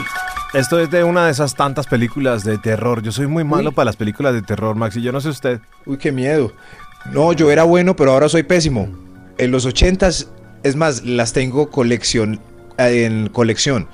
esto 0.53 0.79
es 0.79 0.91
de 0.91 1.05
una 1.05 1.25
de 1.25 1.31
esas 1.31 1.55
tantas 1.55 1.87
películas 1.87 2.45
de 2.45 2.59
terror. 2.59 3.01
Yo 3.01 3.13
soy 3.13 3.27
muy 3.27 3.45
malo 3.45 3.73
para 3.73 3.87
las 3.87 3.97
películas 3.97 4.35
de 4.35 4.43
terror, 4.43 4.77
Max, 4.77 4.95
y 4.97 5.01
yo 5.01 5.11
no 5.11 5.19
sé 5.23 5.31
usted. 5.31 5.63
Uy, 5.87 5.97
qué 5.97 6.13
miedo. 6.13 6.53
No, 7.11 7.33
yo 7.33 7.51
era 7.51 7.63
bueno, 7.63 7.97
pero 7.97 8.13
ahora 8.13 8.29
soy 8.29 8.43
pésimo. 8.43 8.91
En 9.39 9.51
los 9.53 9.65
ochentas, 9.65 10.29
es 10.63 10.77
más, 10.77 11.03
las 11.03 11.33
tengo 11.33 11.71
colección, 11.71 12.41
en 12.77 13.31
colección. 13.31 13.89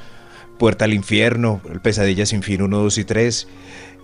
Puerta 0.59 0.85
al 0.85 0.93
infierno, 0.93 1.61
El 1.71 1.79
Pesadilla 1.79 2.27
sin 2.27 2.43
fin 2.43 2.63
1, 2.63 2.77
2 2.77 2.99
y 2.99 3.05
3, 3.05 3.49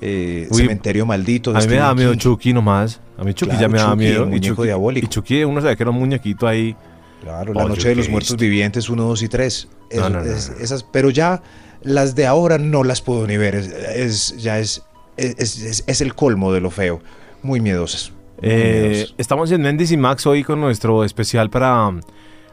eh, 0.03 0.49
Uy, 0.53 0.57
Cementerio 0.57 1.05
Maldito. 1.05 1.51
A 1.51 1.59
mí 1.59 1.67
me 1.67 1.77
da 1.79 1.93
miedo 1.97 2.13
King. 2.13 2.19
Chucky 2.19 2.53
nomás. 2.53 3.01
A 3.19 3.25
mí 3.25 3.35
Chucky 3.35 3.57
Claro, 3.57 3.61
ya 3.61 3.69
me 3.69 3.79
da 3.79 3.87
Chucky, 3.87 3.97
miedo. 3.97 4.23
el 4.23 4.31
muñeco 4.31 4.63
diabólico. 4.63 5.05
Y 5.05 5.09
Chucky, 5.09 5.43
uno 5.43 5.61
sabe 5.61 5.77
que 5.77 5.83
era 5.83 5.91
un 5.91 5.99
muñequito 5.99 6.47
ahí. 6.47 6.77
Claro, 7.21 7.53
La 7.55 7.64
Noche 7.64 7.89
de 7.91 7.97
los. 7.97 8.09
Muertos 8.09 8.37
Vivientes 8.37 8.89
1, 8.89 9.03
2 9.03 9.23
y 9.23 9.29
3. 9.29 9.68
No, 9.97 10.09
no, 10.09 10.21
no, 10.21 10.25
es- 10.33 10.51
no. 10.51 10.57
Esas, 10.59 10.83
pero 10.85 11.11
ya 11.11 11.43
las 11.83 12.14
de 12.14 12.27
ahora 12.27 12.59
no 12.59 12.83
las 12.85 13.03
puedo 13.03 13.27
ni 13.27 13.37
ver. 13.37 13.55
Es, 13.57 13.68
es- 13.95 14.37
ya 14.43 14.59
es, 14.59 14.83
es, 15.16 15.39
es- 15.62 15.85
es 15.87 16.01
el 16.01 16.14
colmo 16.14 16.53
de 16.53 16.61
lo 16.61 16.71
feo. 16.71 17.01
Muy 17.43 17.61
miedosas. 17.61 18.11
Muy 18.11 18.51
Eh, 18.51 19.07
estamos 19.18 19.51
en 19.53 19.61
Mendes 19.62 19.91
y 19.93 19.97
Max 19.97 20.27
hoy 20.27 20.43
con 20.45 20.61
nuestro 20.61 21.05
especial 21.05 21.51
para 21.51 21.89
um, 21.89 22.01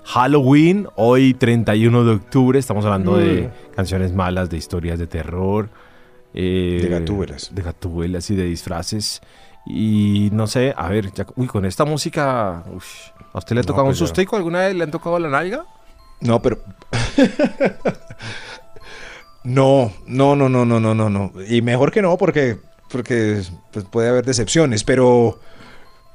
Halloween. 0.04 0.88
Hoy, 0.96 1.34
31 1.34 2.04
de 2.04 2.12
octubre, 2.12 2.60
estamos 2.60 2.84
hablando 2.86 3.18
de 3.18 3.50
canciones 3.76 4.14
malas, 4.14 4.50
de 4.50 4.58
historias 4.58 5.00
de 5.00 5.08
terror. 5.08 5.70
eh, 6.34 6.80
De 6.84 6.90
gatúbelas. 6.90 7.52
De 7.54 7.62
gatúbelas 7.62 8.30
y 8.30 8.36
de 8.36 8.44
disfraces. 8.46 9.22
Y 9.66 10.30
no 10.32 10.48
sé, 10.48 10.74
a 10.78 10.88
ver, 10.90 11.12
ya- 11.14 11.26
uy, 11.36 11.48
con 11.48 11.66
esta 11.66 11.84
música, 11.84 12.64
uf, 12.74 12.86
¿a 13.38 13.40
usted 13.40 13.56
le 13.56 13.60
ha 13.62 13.64
No, 13.64 13.68
tocado 13.68 13.86
pues 13.86 13.98
un 14.02 14.06
ya. 14.06 14.08
sustico? 14.08 14.36
¿Alguna 14.36 14.60
vez 14.62 14.76
le 14.76 14.84
han 14.84 14.92
tocado 14.92 15.18
la 15.20 15.30
nalga? 15.30 15.66
No, 16.22 16.42
pero. 16.42 16.60
no, 19.44 19.92
no, 20.08 20.36
no, 20.36 20.50
no, 20.50 20.66
no, 20.66 20.80
no, 20.80 20.94
no, 20.96 21.10
no. 21.10 21.32
Y 21.48 21.62
mejor 21.62 21.92
que 21.92 22.02
no, 22.02 22.18
porque, 22.18 22.58
porque 22.90 23.42
pues, 23.72 23.86
puede 23.86 24.10
haber 24.10 24.26
decepciones, 24.26 24.84
pero. 24.84 25.40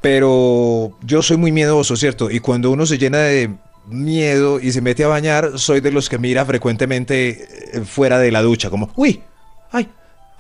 Pero 0.01 0.91
yo 1.03 1.23
soy 1.23 1.37
muy 1.37 1.53
miedoso, 1.53 1.95
¿cierto? 1.95 2.29
Y 2.29 2.41
cuando 2.41 2.73
uno 2.73 2.87
se 2.87 2.99
llena 2.99 3.19
de 3.19 3.55
miedo 3.87 4.59
y 4.59 4.73
se 4.73 4.81
mete 4.81 5.05
a 5.05 5.09
bañar, 5.09 5.61
soy 5.61 5.81
de 5.81 5.93
los 5.93 6.09
que 6.09 6.19
mira 6.19 6.45
frecuentemente 6.45 7.77
eh, 7.79 7.81
fuera 7.83 8.19
de 8.19 8.33
la 8.33 8.43
ducha, 8.43 8.69
como, 8.69 8.91
uy, 8.97 9.23
ay, 9.71 9.89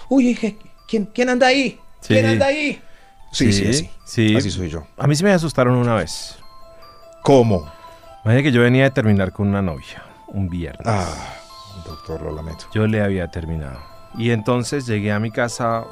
uy, 0.08 0.58
¿quién, 0.88 1.06
quién 1.14 1.28
anda 1.28 1.46
ahí? 1.46 1.78
¿Quién 2.04 2.24
Sí. 2.26 2.32
anda 2.32 2.46
ahí? 2.46 2.82
Sí, 3.30 3.52
sí, 3.52 3.62
Sí, 3.62 3.68
así. 3.68 3.90
sí. 4.04 4.36
Así 4.36 4.50
soy 4.50 4.68
yo. 4.68 4.84
A 4.98 5.06
mí 5.06 5.14
sí 5.14 5.22
me 5.22 5.30
asustaron 5.32 5.76
una 5.76 5.94
vez. 5.94 6.36
¿Cómo? 7.22 7.64
Imagínate 8.24 8.42
que 8.44 8.52
yo 8.52 8.62
venía 8.62 8.84
de 8.84 8.90
terminar 8.90 9.32
con 9.32 9.48
una 9.48 9.62
novia 9.62 10.02
un 10.28 10.48
viernes. 10.48 10.86
Ah, 10.86 11.06
doctor, 11.84 12.22
lo 12.22 12.32
lamento. 12.32 12.64
Yo 12.72 12.86
le 12.86 13.02
había 13.02 13.28
terminado. 13.28 13.78
Y 14.16 14.30
entonces 14.30 14.86
llegué 14.86 15.12
a 15.12 15.18
mi 15.18 15.30
casa 15.30 15.84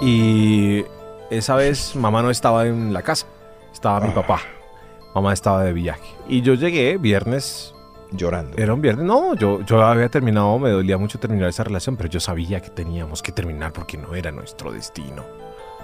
y, 0.00 0.06
y 0.08 0.86
esa 1.30 1.56
vez 1.56 1.94
mamá 1.96 2.22
no 2.22 2.30
estaba 2.30 2.66
en 2.66 2.92
la 2.92 3.02
casa, 3.02 3.26
estaba 3.72 4.00
mi 4.00 4.10
Ah. 4.10 4.14
papá. 4.14 4.40
Mamá 5.14 5.32
estaba 5.32 5.62
de 5.64 5.72
viaje. 5.72 6.02
Y 6.28 6.40
yo 6.42 6.54
llegué 6.54 6.96
viernes, 6.98 7.74
Llorando. 8.12 8.56
era 8.56 8.72
un 8.74 8.80
viernes, 8.80 9.04
no, 9.06 9.34
yo, 9.34 9.60
yo 9.62 9.82
había 9.82 10.08
terminado, 10.08 10.58
me 10.58 10.70
dolía 10.70 10.96
mucho 10.98 11.18
terminar 11.18 11.48
esa 11.48 11.64
relación, 11.64 11.96
pero 11.96 12.08
yo 12.08 12.18
sabía 12.20 12.60
que 12.60 12.70
teníamos 12.70 13.22
que 13.22 13.32
terminar 13.32 13.72
porque 13.72 13.96
no 13.98 14.14
era 14.14 14.30
nuestro 14.30 14.72
destino. 14.72 15.22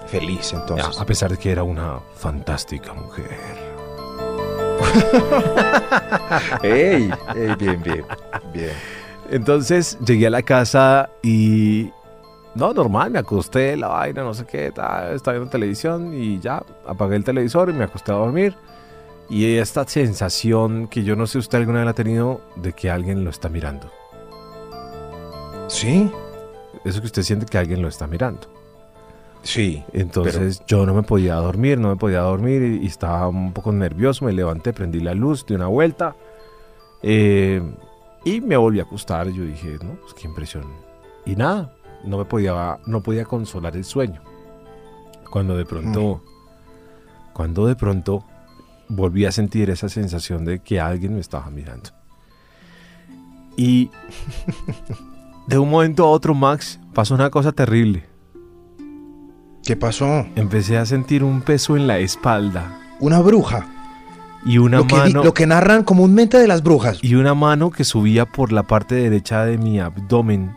Feliz, 0.06 0.52
entonces. 0.54 0.98
a 0.98 1.04
pesar 1.04 1.30
de 1.30 1.36
que 1.36 1.50
era 1.52 1.62
una 1.62 1.98
fantástica 2.16 2.94
mujer. 2.94 3.36
¡Ey! 6.62 7.10
¡Ey! 7.36 7.54
Bien, 7.58 7.82
bien. 7.82 8.04
Bien. 8.52 8.72
Entonces 9.30 9.98
llegué 10.04 10.26
a 10.26 10.30
la 10.30 10.42
casa 10.42 11.10
y. 11.22 11.90
No, 12.54 12.72
normal, 12.72 13.10
me 13.10 13.18
acosté, 13.20 13.76
la 13.76 13.88
vaina, 13.88 14.22
no 14.22 14.34
sé 14.34 14.44
qué, 14.44 14.72
ta, 14.72 15.12
estaba 15.12 15.34
viendo 15.34 15.50
televisión 15.50 16.12
y 16.14 16.40
ya 16.40 16.62
apagué 16.86 17.14
el 17.14 17.22
televisor 17.22 17.70
y 17.70 17.72
me 17.72 17.84
acosté 17.84 18.10
a 18.10 18.16
dormir. 18.16 18.56
Y 19.30 19.56
esta 19.56 19.86
sensación 19.86 20.88
que 20.88 21.04
yo 21.04 21.14
no 21.14 21.26
sé 21.26 21.32
si 21.32 21.38
usted 21.38 21.58
alguna 21.58 21.78
vez 21.78 21.84
la 21.84 21.90
ha 21.90 21.94
tenido 21.94 22.40
de 22.56 22.72
que 22.72 22.90
alguien 22.90 23.22
lo 23.22 23.30
está 23.30 23.48
mirando. 23.48 23.90
¿Sí? 25.68 26.10
Eso 26.84 27.00
que 27.00 27.06
usted 27.06 27.22
siente 27.22 27.44
que 27.46 27.58
alguien 27.58 27.82
lo 27.82 27.88
está 27.88 28.06
mirando. 28.06 28.48
Sí. 29.42 29.84
Entonces 29.92 30.62
yo 30.66 30.84
no 30.84 30.94
me 30.94 31.02
podía 31.02 31.34
dormir, 31.36 31.78
no 31.78 31.88
me 31.88 31.96
podía 31.96 32.20
dormir 32.20 32.62
y, 32.62 32.84
y 32.84 32.86
estaba 32.86 33.28
un 33.28 33.52
poco 33.52 33.72
nervioso. 33.72 34.24
Me 34.24 34.32
levanté, 34.32 34.72
prendí 34.72 35.00
la 35.00 35.14
luz, 35.14 35.46
di 35.46 35.54
una 35.54 35.66
vuelta 35.66 36.14
eh, 37.02 37.62
y 38.24 38.40
me 38.40 38.56
volví 38.56 38.80
a 38.80 38.84
acostar. 38.84 39.28
Yo 39.30 39.44
dije, 39.44 39.78
no, 39.82 39.94
pues 40.00 40.14
qué 40.14 40.26
impresión. 40.26 40.64
Y 41.24 41.36
nada, 41.36 41.74
no 42.04 42.18
me 42.18 42.24
podía, 42.24 42.78
no 42.86 43.02
podía 43.02 43.24
consolar 43.24 43.76
el 43.76 43.84
sueño. 43.84 44.20
Cuando 45.30 45.56
de 45.56 45.64
pronto, 45.64 46.22
cuando 47.32 47.66
de 47.66 47.76
pronto 47.76 48.24
volví 48.88 49.26
a 49.26 49.32
sentir 49.32 49.68
esa 49.70 49.88
sensación 49.88 50.44
de 50.44 50.60
que 50.60 50.80
alguien 50.80 51.14
me 51.14 51.20
estaba 51.20 51.50
mirando. 51.50 51.90
Y 53.56 53.90
de 55.46 55.58
un 55.58 55.68
momento 55.68 56.04
a 56.04 56.10
otro, 56.10 56.34
Max, 56.34 56.80
pasó 56.94 57.14
una 57.14 57.30
cosa 57.30 57.52
terrible. 57.52 58.06
¿Qué 59.68 59.76
pasó? 59.76 60.26
Empecé 60.34 60.78
a 60.78 60.86
sentir 60.86 61.22
un 61.22 61.42
peso 61.42 61.76
en 61.76 61.86
la 61.86 61.98
espalda 61.98 62.78
Una 63.00 63.20
bruja. 63.20 63.66
y 64.46 64.56
una 64.56 64.78
Lo 64.78 64.86
que, 64.86 64.94
mano 64.94 65.22
lo 65.22 65.34
que 65.34 65.46
narran 65.46 65.84
comúnmente 65.84 66.38
de 66.38 66.48
las 66.48 66.62
brujas. 66.62 66.98
y 67.02 67.16
una 67.16 67.34
mano 67.34 67.70
que 67.70 67.84
subía 67.84 68.24
por 68.24 68.50
la 68.50 68.62
parte 68.62 68.94
derecha 68.94 69.44
de 69.44 69.58
mi 69.58 69.78
abdomen, 69.78 70.56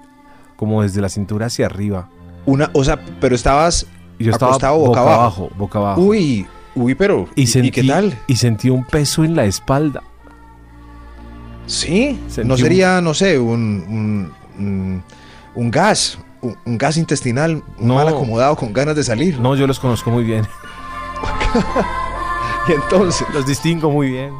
como 0.55 0.81
desde 0.81 1.01
la 1.01 1.09
cintura 1.09 1.47
hacia 1.47 1.65
arriba. 1.65 2.07
Una, 2.45 2.69
o 2.71 2.85
sea, 2.85 3.01
pero 3.19 3.35
estabas. 3.35 3.85
Yo 4.17 4.31
estaba 4.31 4.51
Acostado 4.53 4.77
boca, 4.77 4.87
boca 4.87 5.01
abajo, 5.01 5.17
abajo. 5.19 5.49
boca 5.57 5.79
abajo. 5.79 6.01
Uy, 6.03 6.47
uy, 6.75 6.95
pero. 6.95 7.27
y, 7.35 7.47
sentí, 7.47 7.69
qué 7.71 7.83
tal? 7.83 8.17
Y 8.27 8.37
sentí 8.37 8.69
un 8.69 8.85
peso 8.85 9.25
en 9.25 9.35
la 9.35 9.43
espalda. 9.43 10.03
Sí. 11.65 12.17
Sentí 12.29 12.47
no 12.47 12.53
un- 12.53 12.59
sería, 12.61 13.01
no 13.01 13.13
sé, 13.13 13.37
un, 13.37 13.51
un, 13.89 14.31
un- 14.57 15.03
un 15.55 15.69
gas. 15.69 16.17
Un, 16.41 16.57
un 16.65 16.77
gas 16.77 16.97
intestinal 16.97 17.63
No. 17.77 17.95
mal 17.95 18.07
acomodado 18.07 18.55
con 18.55 18.73
ganas 18.73 18.95
de 18.95 19.03
salir. 19.03 19.39
No, 19.39 19.55
yo 19.55 19.67
los 19.67 19.79
conozco 19.79 20.09
muy 20.11 20.23
bien. 20.23 20.45
Y 22.67 22.73
entonces. 22.73 23.27
Los 23.33 23.45
distingo 23.47 23.89
muy 23.89 24.11
bien. 24.11 24.33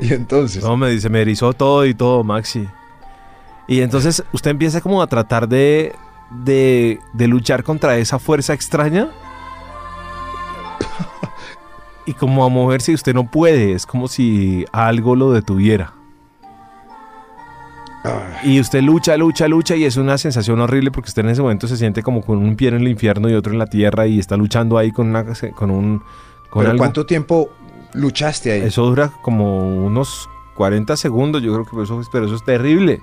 Y 0.00 0.12
entonces. 0.12 0.62
No, 0.62 0.76
me 0.76 0.90
dice, 0.90 1.08
me 1.08 1.22
erizó 1.22 1.52
todo 1.54 1.86
y 1.86 1.94
todo, 1.94 2.22
Maxi. 2.22 2.68
Y 3.66 3.80
entonces 3.80 4.22
usted 4.32 4.50
empieza 4.50 4.80
como 4.82 5.00
a 5.02 5.06
tratar 5.06 5.48
de, 5.48 5.94
de, 6.30 7.00
de 7.14 7.26
luchar 7.28 7.64
contra 7.64 7.96
esa 7.96 8.18
fuerza 8.18 8.52
extraña. 8.52 9.08
Y 12.08 12.12
como 12.14 12.44
a 12.44 12.48
moverse 12.48 12.92
y 12.92 12.94
usted 12.94 13.14
no 13.14 13.28
puede, 13.28 13.72
es 13.72 13.84
como 13.84 14.06
si 14.06 14.64
algo 14.70 15.16
lo 15.16 15.32
detuviera. 15.32 15.92
Y 18.42 18.60
usted 18.60 18.82
lucha, 18.82 19.16
lucha, 19.16 19.48
lucha 19.48 19.76
y 19.76 19.84
es 19.84 19.96
una 19.96 20.18
sensación 20.18 20.60
horrible 20.60 20.90
porque 20.90 21.08
usted 21.08 21.24
en 21.24 21.30
ese 21.30 21.42
momento 21.42 21.66
se 21.68 21.76
siente 21.76 22.02
como 22.02 22.22
con 22.22 22.38
un 22.38 22.56
pie 22.56 22.68
en 22.68 22.74
el 22.74 22.88
infierno 22.88 23.28
y 23.28 23.34
otro 23.34 23.52
en 23.52 23.58
la 23.58 23.66
tierra 23.66 24.06
y 24.06 24.18
está 24.18 24.36
luchando 24.36 24.78
ahí 24.78 24.90
con, 24.92 25.08
una, 25.08 25.24
con 25.54 25.70
un... 25.70 25.98
Con 26.50 26.60
pero 26.62 26.70
algo. 26.70 26.78
¿cuánto 26.78 27.06
tiempo 27.06 27.50
luchaste 27.94 28.52
ahí? 28.52 28.62
Eso 28.62 28.84
dura 28.84 29.12
como 29.22 29.84
unos 29.84 30.28
40 30.56 30.96
segundos, 30.96 31.42
yo 31.42 31.52
creo 31.52 31.64
que 31.66 31.82
eso, 31.82 32.00
pero 32.12 32.26
eso 32.26 32.34
es 32.36 32.44
terrible. 32.44 33.00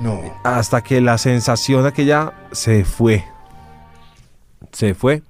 No. 0.00 0.20
Hasta 0.44 0.82
que 0.82 1.00
la 1.00 1.18
sensación 1.18 1.86
aquella 1.86 2.32
se 2.52 2.84
fue. 2.84 3.24
Se 4.72 4.94
fue 4.94 5.22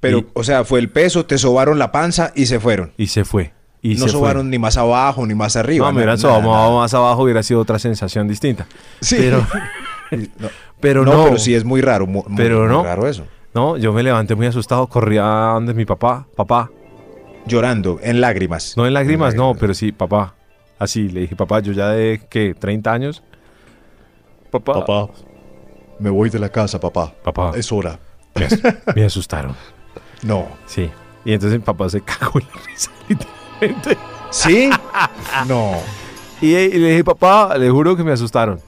Pero, 0.00 0.18
Y- 0.20 0.26
o 0.32 0.42
sea, 0.44 0.64
fue 0.64 0.78
el 0.80 0.90
peso, 0.90 1.26
te 1.26 1.38
sobaron 1.38 1.78
la 1.78 1.92
panza 1.92 2.32
y 2.34 2.46
se 2.46 2.60
fueron. 2.60 2.92
y 2.96 3.08
se 3.08 3.24
fue. 3.24 3.52
Y 3.82 3.94
no 3.94 4.08
sobaron 4.08 4.42
fue. 4.44 4.50
ni 4.50 4.58
más 4.58 4.76
abajo 4.76 5.24
ni 5.26 5.34
más 5.34 5.54
arriba. 5.56 5.86
No, 5.86 5.92
me 5.92 5.98
hubieran 5.98 6.18
nada, 6.20 6.40
sobado 6.40 6.78
más 6.78 6.92
abajo, 6.94 7.22
hubiera 7.22 7.42
sido 7.42 7.60
otra 7.60 7.78
sensación 7.78 8.26
distinta. 8.26 8.66
Sí. 9.00 9.16
Pero, 9.18 9.46
no, 10.38 10.48
pero 10.80 11.04
no, 11.04 11.12
no, 11.14 11.24
pero 11.24 11.38
sí 11.38 11.54
es 11.54 11.64
muy 11.64 11.80
raro. 11.80 12.06
muy, 12.06 12.22
Pero 12.36 12.60
muy 12.60 12.68
no. 12.68 12.82
raro 12.82 13.06
eso. 13.06 13.24
no, 13.54 13.76
yo 13.76 13.92
me 13.92 14.02
levanté 14.02 14.34
muy 14.34 14.46
asustado, 14.46 14.86
corrí 14.88 15.18
a 15.18 15.52
donde 15.54 15.74
mi 15.74 15.84
papá, 15.84 16.26
papá, 16.36 16.70
Llorando, 17.46 17.98
en 18.02 18.20
lágrimas. 18.20 18.74
no 18.76 18.86
en 18.86 18.92
lágrimas, 18.94 19.34
no, 19.34 19.54
pero 19.54 19.72
sí, 19.74 19.92
papá. 19.92 20.34
Así, 20.78 21.08
le 21.08 21.20
dije, 21.22 21.34
papá, 21.36 21.60
yo 21.60 21.72
ya 21.72 21.88
de, 21.88 22.20
¿qué? 22.28 22.54
¿30 22.54 22.86
años? 22.90 23.22
Papá, 24.50 24.74
Papá, 24.84 25.08
me 25.98 26.10
voy 26.10 26.30
de 26.30 26.38
la 26.38 26.48
casa, 26.50 26.78
papá. 26.80 27.12
papá, 27.24 27.52
Es 27.56 27.70
hora. 27.72 27.98
me, 28.34 28.44
as- 28.46 28.60
me 28.94 29.04
asustaron. 29.04 29.54
No. 30.22 30.46
Sí. 30.66 30.90
Y 31.24 31.32
entonces 31.32 31.60
mi 31.60 31.64
papá 31.64 31.88
se 31.88 32.00
cagó 32.00 32.40
en 32.40 32.46
la 32.52 32.60
risa, 32.66 32.90
¿Sí? 34.30 34.70
no. 35.48 35.72
Y, 36.40 36.54
y 36.54 36.78
le 36.78 36.90
dije, 36.90 37.04
papá, 37.04 37.56
le 37.58 37.70
juro 37.70 37.96
que 37.96 38.04
me 38.04 38.12
asustaron. 38.12 38.60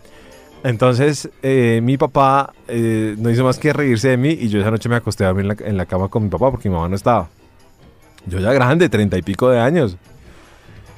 Entonces, 0.63 1.31
eh, 1.43 1.81
mi 1.83 1.97
papá 1.97 2.53
eh, 2.69 3.15
no 3.19 3.31
hizo 3.31 3.45
más 3.45 3.59
que 3.59 3.73
reírse 3.73 4.09
de 4.09 4.17
mí 4.17 4.31
y 4.31 4.49
yo 4.49 4.61
esa 4.61 4.71
noche 4.71 4.89
me 4.89 4.97
acosté 4.97 5.25
a 5.25 5.29
dormir 5.29 5.47
en 5.47 5.49
la, 5.49 5.69
en 5.71 5.77
la 5.77 5.87
cama 5.87 6.09
con 6.09 6.23
mi 6.25 6.29
papá 6.29 6.51
porque 6.51 6.69
mi 6.69 6.75
mamá 6.75 6.89
no 6.89 6.97
estaba. 6.97 7.29
Yo 8.27 8.39
ya 8.39 8.53
grande, 8.53 8.89
treinta 8.89 9.17
y 9.17 9.23
pico 9.23 9.49
de 9.49 9.59
años. 9.59 9.97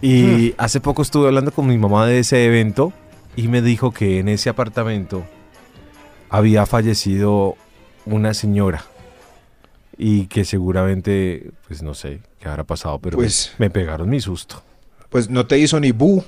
Y 0.00 0.54
hace 0.58 0.80
poco 0.80 1.02
estuve 1.02 1.28
hablando 1.28 1.52
con 1.52 1.68
mi 1.68 1.78
mamá 1.78 2.06
de 2.06 2.18
ese 2.18 2.44
evento 2.44 2.92
y 3.36 3.46
me 3.46 3.62
dijo 3.62 3.92
que 3.92 4.18
en 4.18 4.28
ese 4.28 4.50
apartamento 4.50 5.22
había 6.28 6.66
fallecido 6.66 7.54
una 8.04 8.34
señora 8.34 8.84
y 9.96 10.26
que 10.26 10.44
seguramente, 10.44 11.52
pues 11.68 11.84
no 11.84 11.94
sé 11.94 12.20
qué 12.42 12.48
habrá 12.48 12.64
pasado, 12.64 12.98
pero 12.98 13.16
Pues- 13.16 13.52
me 13.58 13.70
pegaron 13.70 14.08
mi 14.10 14.20
susto. 14.20 14.62
Pues 15.08 15.30
no 15.30 15.46
te 15.46 15.58
hizo 15.58 15.78
ni 15.78 15.92
bu, 15.92 16.24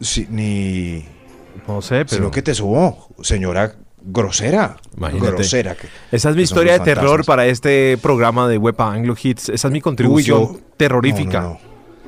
si- 0.00 0.26
ni. 0.30 1.04
No 1.68 1.82
sé, 1.82 2.04
pero... 2.04 2.16
Sino 2.16 2.30
que 2.30 2.42
te 2.42 2.54
subó. 2.54 3.08
Señora 3.22 3.74
grosera. 4.02 4.76
Imagínate. 4.96 5.32
Grosera. 5.32 5.74
que- 5.74 5.88
Esa 6.12 6.30
es 6.30 6.36
mi 6.36 6.42
historia 6.42 6.72
de 6.74 6.80
terror 6.80 7.24
para 7.26 7.46
este 7.46 7.98
programa 8.00 8.48
de 8.48 8.56
Wepa 8.56 8.90
Anglo 8.92 9.14
Hits. 9.20 9.50
Esa 9.50 9.68
es 9.68 9.72
mi 9.72 9.80
contribución 9.80 10.38
Uy, 10.42 10.46
yo- 10.54 10.60
terrorífica. 10.78 11.40
No, 11.42 11.48
no, 11.48 11.54
no. 11.54 11.60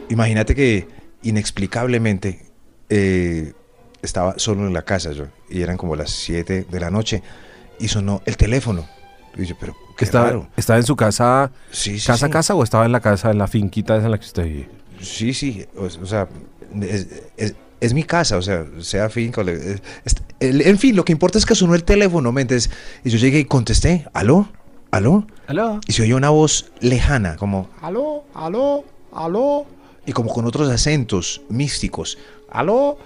Imagínate 0.08 0.54
que 0.54 0.88
inexplicablemente 1.22 2.46
eh, 2.88 3.52
estaba 4.00 4.34
solo 4.38 4.66
en 4.66 4.72
la 4.72 4.82
casa 4.82 5.12
yo 5.12 5.26
y 5.50 5.62
eran 5.62 5.76
como 5.76 5.96
las 5.96 6.10
7 6.10 6.64
de 6.70 6.80
la 6.80 6.90
noche 6.90 7.22
y 7.78 7.88
sonó 7.88 8.22
el 8.26 8.36
teléfono. 8.36 8.86
Y 9.36 9.44
yo, 9.46 9.54
pero 9.58 9.74
qué 9.96 10.04
Estaba, 10.04 10.26
raro. 10.26 10.48
¿Estaba 10.56 10.78
en 10.78 10.84
su 10.86 10.94
casa, 10.96 11.50
Sí, 11.70 11.98
sí, 11.98 12.06
casa, 12.06 12.26
sí. 12.26 12.32
casa 12.32 12.54
o 12.54 12.62
estaba 12.62 12.84
en 12.86 12.92
la 12.92 13.00
casa, 13.00 13.30
en 13.30 13.38
la 13.38 13.46
finquita 13.46 13.96
esa 13.96 14.06
en 14.06 14.10
la 14.10 14.18
que 14.18 14.26
usted 14.26 14.44
vive? 14.44 14.68
Sí, 15.00 15.32
sí, 15.34 15.64
o, 15.76 15.84
o 15.84 16.06
sea, 16.06 16.28
es, 16.80 17.08
es- 17.36 17.54
es 17.80 17.94
mi 17.94 18.04
casa, 18.04 18.36
o 18.36 18.42
sea, 18.42 18.64
sea 18.80 19.08
finca, 19.10 19.40
o 19.40 19.44
le- 19.44 19.54
es- 19.54 19.82
es- 20.04 20.14
el- 20.38 20.60
en 20.62 20.78
fin, 20.78 20.94
lo 20.94 21.04
que 21.04 21.10
importa 21.12 21.38
es 21.38 21.44
que 21.46 21.54
sonó 21.56 21.74
el 21.74 21.82
teléfono, 21.82 22.30
¿me 22.30 22.42
entiendes? 22.42 22.70
Y 23.04 23.10
yo 23.10 23.18
llegué 23.18 23.40
y 23.40 23.44
contesté, 23.44 24.06
¿aló? 24.12 24.48
¿Aló? 24.92 25.26
¿Aló? 25.48 25.80
Y 25.88 25.92
se 25.92 26.02
oyó 26.02 26.16
una 26.16 26.30
voz 26.30 26.70
lejana, 26.80 27.34
como, 27.36 27.68
aló, 27.80 28.22
aló, 28.34 28.84
aló, 29.12 29.66
y 30.06 30.12
como 30.12 30.32
con 30.32 30.44
otros 30.44 30.68
acentos 30.70 31.40
místicos, 31.48 32.18
aló, 32.50 32.98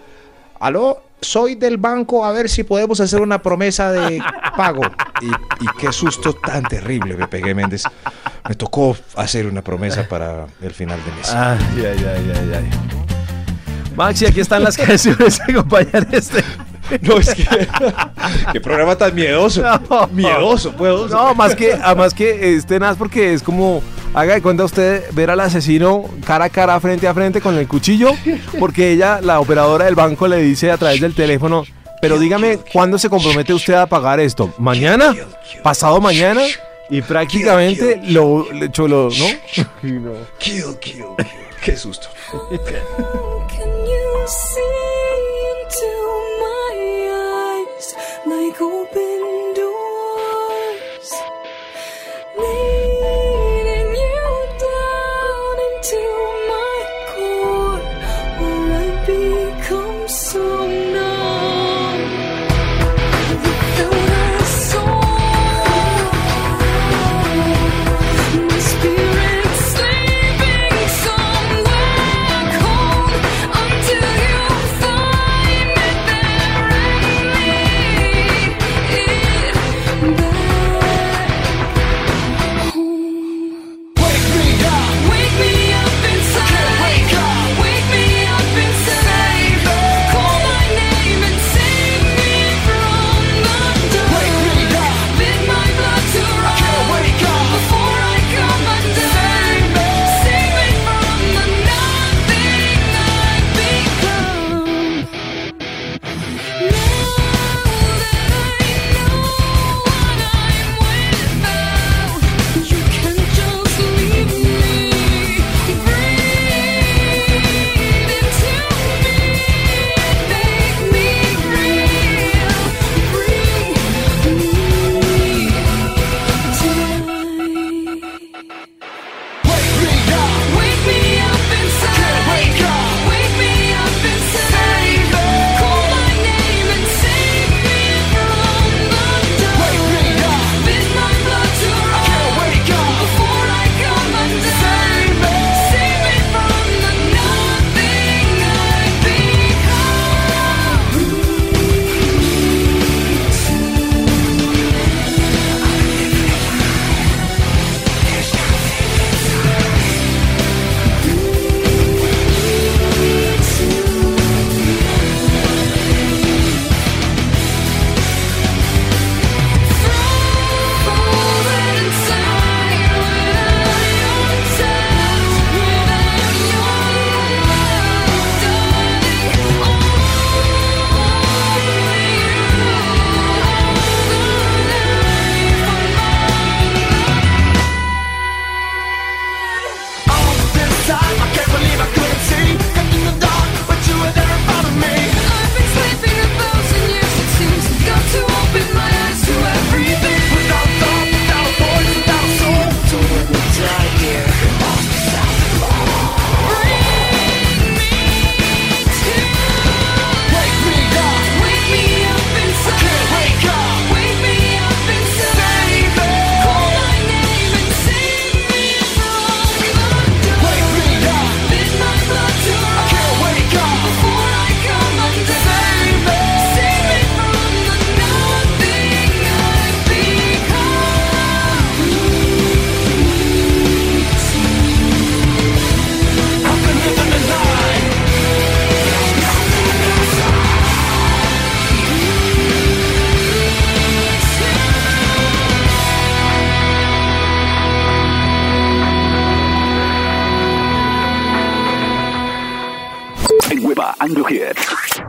aló, 0.61 1.03
soy 1.21 1.55
del 1.55 1.79
banco, 1.79 2.25
a 2.25 2.33
ver 2.33 2.49
si 2.49 2.65
podemos 2.65 3.01
hacer 3.01 3.21
una 3.21 3.43
promesa 3.43 3.93
de 3.93 4.23
pago. 4.57 4.83
Y, 5.21 5.27
y 5.27 5.67
qué 5.79 5.93
susto 5.93 6.33
tan 6.35 6.63
terrible 6.65 7.17
me 7.17 7.29
pegué, 7.29 7.55
Méndez. 7.55 7.85
Me 8.49 8.55
tocó 8.55 8.97
hacer 9.17 9.47
una 9.47 9.63
promesa 9.63 10.07
para 10.09 10.47
el 10.63 10.73
final 10.73 10.99
de 11.05 11.13
mes. 11.13 11.33
Ay, 11.35 11.59
ay, 11.77 12.07
ay, 12.07 12.33
ay, 12.35 12.53
ay. 12.55 12.71
Maxi, 13.97 14.27
aquí 14.27 14.41
están 14.41 14.63
las 14.63 14.77
canciones 14.77 15.41
que 15.41 15.53
acompañan 15.53 16.07
este. 16.13 16.45
No, 17.01 17.17
es 17.19 17.35
que. 17.35 17.45
Qué 18.53 18.61
programa 18.61 18.97
tan 18.97 19.15
miedoso. 19.15 19.63
No. 19.91 20.07
Miedoso, 20.09 20.73
puedo. 20.73 21.09
No, 21.09 21.35
más 21.35 21.55
que, 21.55 21.73
además 21.73 22.15
que 22.15 22.57
este 22.57 22.79
nada 22.79 22.95
porque 22.95 23.35
es 23.35 23.43
como 23.43 23.83
Haga 24.17 24.33
de 24.33 24.41
cuenta 24.41 24.65
usted 24.65 25.05
ver 25.13 25.31
al 25.31 25.41
asesino 25.41 26.07
cara 26.25 26.47
a 26.47 26.49
cara, 26.49 26.81
frente 26.81 27.07
a 27.07 27.13
frente 27.13 27.43
con 27.43 27.55
el 27.59 27.69
cuchillo, 27.69 28.13
porque 28.59 28.91
ella, 28.93 29.21
la 29.21 29.41
operadora 29.41 29.85
del 29.85 29.95
banco, 29.95 30.27
le 30.27 30.39
dice 30.39 30.71
a 30.71 30.79
través 30.79 31.03
del 31.03 31.15
teléfono, 31.15 31.65
pero 32.01 32.19
dígame, 32.19 32.59
¿cuándo 32.73 32.97
se 32.97 33.11
compromete 33.11 33.53
usted 33.53 33.75
a 33.75 33.85
pagar 33.85 34.19
esto? 34.19 34.55
¿Mañana? 34.57 35.15
¿Pasado 35.63 36.01
mañana? 36.01 36.41
Y 36.89 37.03
prácticamente 37.03 38.01
lo, 38.05 38.47
lo, 38.51 39.11
¿no? 39.11 39.27
Kill, 39.83 40.11
kill, 40.39 40.79
kill. 40.81 41.05
Qué 41.63 41.77
susto. 41.77 42.09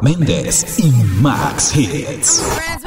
Méndez 0.07 0.79
y 0.79 0.89
Max 1.21 1.75
Hits. 1.75 2.86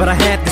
but 0.00 0.08
I 0.08 0.14
had 0.14 0.42
this 0.46 0.49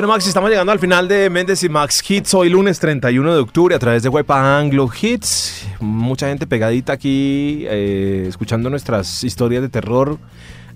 Bueno, 0.00 0.14
Max, 0.14 0.26
estamos 0.26 0.48
llegando 0.48 0.72
al 0.72 0.78
final 0.78 1.08
de 1.08 1.28
Méndez 1.28 1.62
y 1.62 1.68
Max 1.68 2.02
Hits. 2.08 2.32
Hoy 2.32 2.48
lunes 2.48 2.80
31 2.80 3.34
de 3.34 3.38
octubre 3.38 3.74
a 3.74 3.78
través 3.78 4.02
de 4.02 4.08
Wepa 4.08 4.58
Anglo 4.58 4.88
Hits. 4.98 5.66
Mucha 5.78 6.28
gente 6.28 6.46
pegadita 6.46 6.94
aquí, 6.94 7.66
eh, 7.68 8.24
escuchando 8.26 8.70
nuestras 8.70 9.22
historias 9.24 9.60
de 9.60 9.68
terror, 9.68 10.16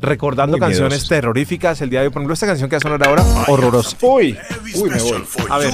recordando 0.02 0.58
Muy 0.58 0.60
canciones 0.60 1.08
terroríficas. 1.08 1.80
El 1.80 1.88
día 1.88 2.00
de 2.00 2.08
hoy, 2.08 2.12
por 2.12 2.20
ejemplo, 2.20 2.34
esta 2.34 2.46
canción 2.46 2.68
que 2.68 2.76
va 2.76 2.78
a 2.78 2.80
sonar 2.82 3.08
ahora, 3.08 3.24
horrorosa. 3.48 3.96
Uy, 4.02 4.36
uy, 4.74 4.90
me 4.90 5.00
voy. 5.00 5.24
A 5.48 5.56
ver, 5.56 5.72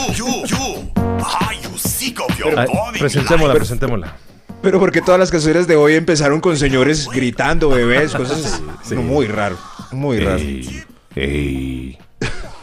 a 2.55 2.65
ver, 2.65 3.01
presentémosla, 3.01 3.55
presentémosla. 3.55 4.17
Pero 4.63 4.79
porque 4.79 5.03
todas 5.03 5.19
las 5.19 5.33
canciones 5.33 5.67
de 5.67 5.75
hoy 5.75 5.95
empezaron 5.95 6.41
con 6.41 6.57
señores 6.57 7.09
gritando, 7.13 7.71
bebés, 7.71 8.15
cosas. 8.15 8.63
No, 8.93 9.03
muy 9.03 9.27
raro, 9.27 9.59
muy 9.91 10.21
raro. 10.21 10.41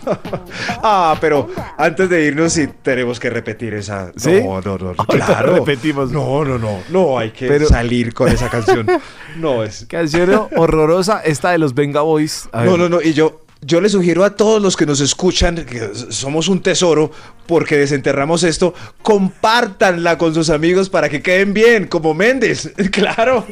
ah, 0.84 1.18
pero 1.20 1.50
antes 1.78 2.10
de 2.10 2.26
irnos 2.26 2.54
sí 2.54 2.68
tenemos 2.82 3.20
que 3.20 3.30
repetir 3.30 3.74
esa. 3.74 4.12
¿Sí? 4.16 4.41
No, 4.43 4.62
no, 4.62 4.78
no, 4.78 4.93
claro. 4.95 5.56
repetimos. 5.56 6.12
No, 6.12 6.43
no, 6.45 6.58
no, 6.58 6.80
no, 6.89 7.18
hay 7.20 7.32
que 7.32 7.48
Pero- 7.48 7.68
salir 7.68 8.14
con 8.14 8.30
esa 8.30 8.50
canción. 8.50 8.88
No, 9.38 9.64
es. 9.64 9.86
Canción 9.88 10.48
horrorosa, 10.56 11.22
esta 11.24 11.52
de 11.52 11.60
los 11.60 11.76
Venga 11.76 12.02
Boys. 12.02 12.50
A 12.52 12.62
ver, 12.62 12.72
No, 12.72 12.78
no, 12.78 12.89
no, 12.89 13.02
y 13.02 13.14
yo, 13.14 13.41
yo 13.62 13.82
le 13.82 13.89
sugiero 13.89 14.24
a 14.24 14.36
todos 14.36 14.60
los 14.62 14.76
que 14.76 14.88
nos 14.88 15.00
escuchan, 15.00 15.64
que 15.64 15.91
somos 16.10 16.48
un 16.48 16.62
tesoro, 16.64 17.12
porque 17.45 17.78
desenterramos 17.78 18.43
esto, 18.43 18.74
compártanla 19.04 20.18
con 20.18 20.34
sus 20.34 20.50
amigos 20.50 20.89
para 20.89 21.08
que 21.10 21.22
queden 21.22 21.54
bien, 21.54 21.86
como 21.88 22.14
Méndez, 22.16 22.72
claro. 22.91 23.45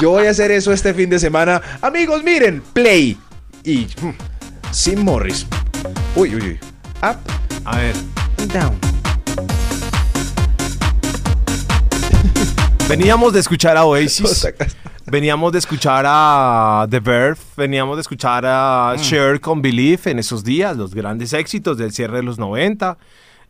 Yo 0.00 0.10
voy 0.10 0.26
a 0.26 0.30
hacer 0.30 0.50
eso 0.50 0.72
este 0.72 0.94
fin 0.94 1.10
de 1.10 1.18
semana. 1.18 1.60
Amigos, 1.82 2.22
miren, 2.24 2.62
play. 2.72 3.18
Y 3.64 3.84
hmm, 4.00 4.10
Sim 4.74 5.04
Morris. 5.04 5.46
Uy, 6.16 6.34
uy, 6.34 6.42
uy. 6.42 6.58
Up, 7.02 7.16
A 7.64 7.76
ver. 7.78 7.94
down. 8.52 8.76
Veníamos 12.88 13.32
de 13.32 13.40
escuchar 13.40 13.76
a 13.76 13.84
Oasis. 13.84 14.46
Veníamos 15.06 15.52
de 15.52 15.58
escuchar 15.58 16.04
a 16.08 16.86
The 16.90 16.98
Verve, 17.00 17.38
veníamos 17.56 17.96
de 17.96 18.00
escuchar 18.02 18.42
Mm. 18.42 18.46
a 18.46 18.94
Cher 18.98 19.40
con 19.40 19.62
Believe 19.62 20.10
en 20.10 20.18
esos 20.18 20.42
días, 20.42 20.76
los 20.76 20.92
grandes 20.94 21.32
éxitos 21.34 21.78
del 21.78 21.92
cierre 21.92 22.16
de 22.18 22.22
los 22.24 22.38
90, 22.38 22.98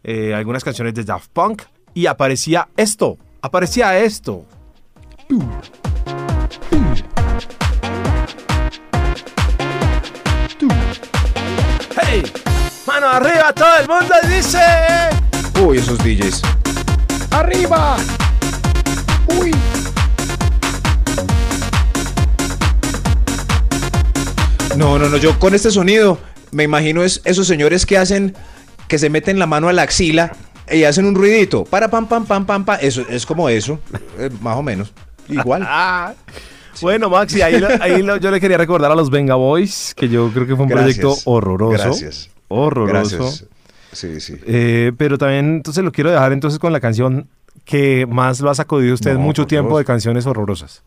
eh, 0.02 0.34
algunas 0.34 0.62
canciones 0.62 0.92
de 0.94 1.04
Daft 1.04 1.28
Punk, 1.32 1.62
y 1.94 2.06
aparecía 2.06 2.68
esto, 2.76 3.16
aparecía 3.40 3.96
esto. 3.98 4.44
Todo 13.54 13.76
el 13.80 13.88
mundo 13.88 14.14
dice! 14.28 14.58
Uy, 15.64 15.78
esos 15.78 15.98
DJs. 15.98 16.42
¡Arriba! 17.30 17.96
¡Uy! 19.38 19.52
No, 24.76 24.98
no, 24.98 25.08
no, 25.08 25.16
yo 25.16 25.38
con 25.38 25.54
este 25.54 25.70
sonido 25.70 26.18
me 26.50 26.64
imagino 26.64 27.02
es 27.02 27.20
esos 27.24 27.46
señores 27.46 27.86
que 27.86 27.96
hacen, 27.96 28.34
que 28.88 28.98
se 28.98 29.08
meten 29.10 29.38
la 29.38 29.46
mano 29.46 29.68
a 29.68 29.72
la 29.72 29.82
axila 29.82 30.32
y 30.70 30.84
hacen 30.84 31.04
un 31.06 31.14
ruidito. 31.14 31.64
Para 31.64 31.88
pam, 31.90 32.06
pam, 32.06 32.24
pam, 32.26 32.44
pam, 32.46 32.64
pam. 32.64 32.78
Eso 32.80 33.04
es 33.08 33.24
como 33.26 33.48
eso, 33.48 33.78
eh, 34.18 34.30
más 34.40 34.56
o 34.56 34.62
menos. 34.62 34.92
Igual. 35.28 35.66
Bueno, 36.82 37.08
Maxi, 37.08 37.40
ahí, 37.40 37.60
lo- 37.60 37.68
ahí 37.80 38.02
lo- 38.02 38.16
yo 38.16 38.32
le 38.32 38.40
quería 38.40 38.58
recordar 38.58 38.90
a 38.90 38.96
los 38.96 39.08
Venga 39.08 39.36
Boys, 39.36 39.94
que 39.96 40.08
yo 40.08 40.28
creo 40.34 40.44
que 40.44 40.56
fue 40.56 40.64
un 40.64 40.68
Gracias. 40.68 40.98
proyecto 40.98 41.30
horroroso. 41.30 41.72
Gracias. 41.84 42.30
Horroroso. 42.48 43.16
Gracias. 43.18 43.46
Sí, 43.92 44.20
sí. 44.20 44.34
Eh, 44.46 44.92
pero 44.98 45.18
también, 45.18 45.46
entonces 45.56 45.84
lo 45.84 45.92
quiero 45.92 46.10
dejar 46.10 46.32
entonces 46.32 46.58
con 46.58 46.72
la 46.72 46.80
canción 46.80 47.28
que 47.64 48.06
más 48.06 48.40
lo 48.40 48.50
ha 48.50 48.54
sacudido 48.54 48.94
usted 48.94 49.14
No, 49.14 49.20
mucho 49.20 49.46
tiempo 49.46 49.70
Dios. 49.70 49.78
de 49.80 49.84
canciones 49.84 50.26
horrorosas. 50.26 50.82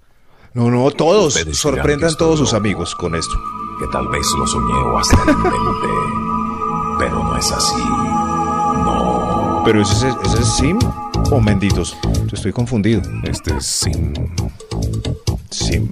No, 0.54 0.70
no, 0.70 0.90
todos. 0.92 1.36
Ustedes 1.38 1.58
Sorprendan 1.58 2.16
todos 2.18 2.40
sus 2.40 2.54
amigos 2.54 2.96
con 2.96 3.16
esto. 3.16 3.34
que 3.80 3.86
tal 3.92 4.08
vez 4.10 4.26
lo 4.38 4.46
soñé 4.48 4.74
o 4.74 4.98
hasta 4.98 5.24
lo 5.26 5.32
inventé. 5.32 5.88
Pero 7.00 7.24
no 7.24 7.38
es 7.38 7.52
así. 7.52 7.76
No. 8.84 9.62
Pero 9.66 9.82
ese 9.82 10.08
es, 10.10 10.16
ese 10.26 10.42
es 10.42 10.48
Sim. 10.58 10.80
o 11.32 11.40
Menditos. 11.40 11.96
Estoy 12.34 12.52
confundido. 12.52 13.02
Este 13.24 13.56
es 13.56 13.66
Sim. 13.66 14.14
Sim. 15.52 15.90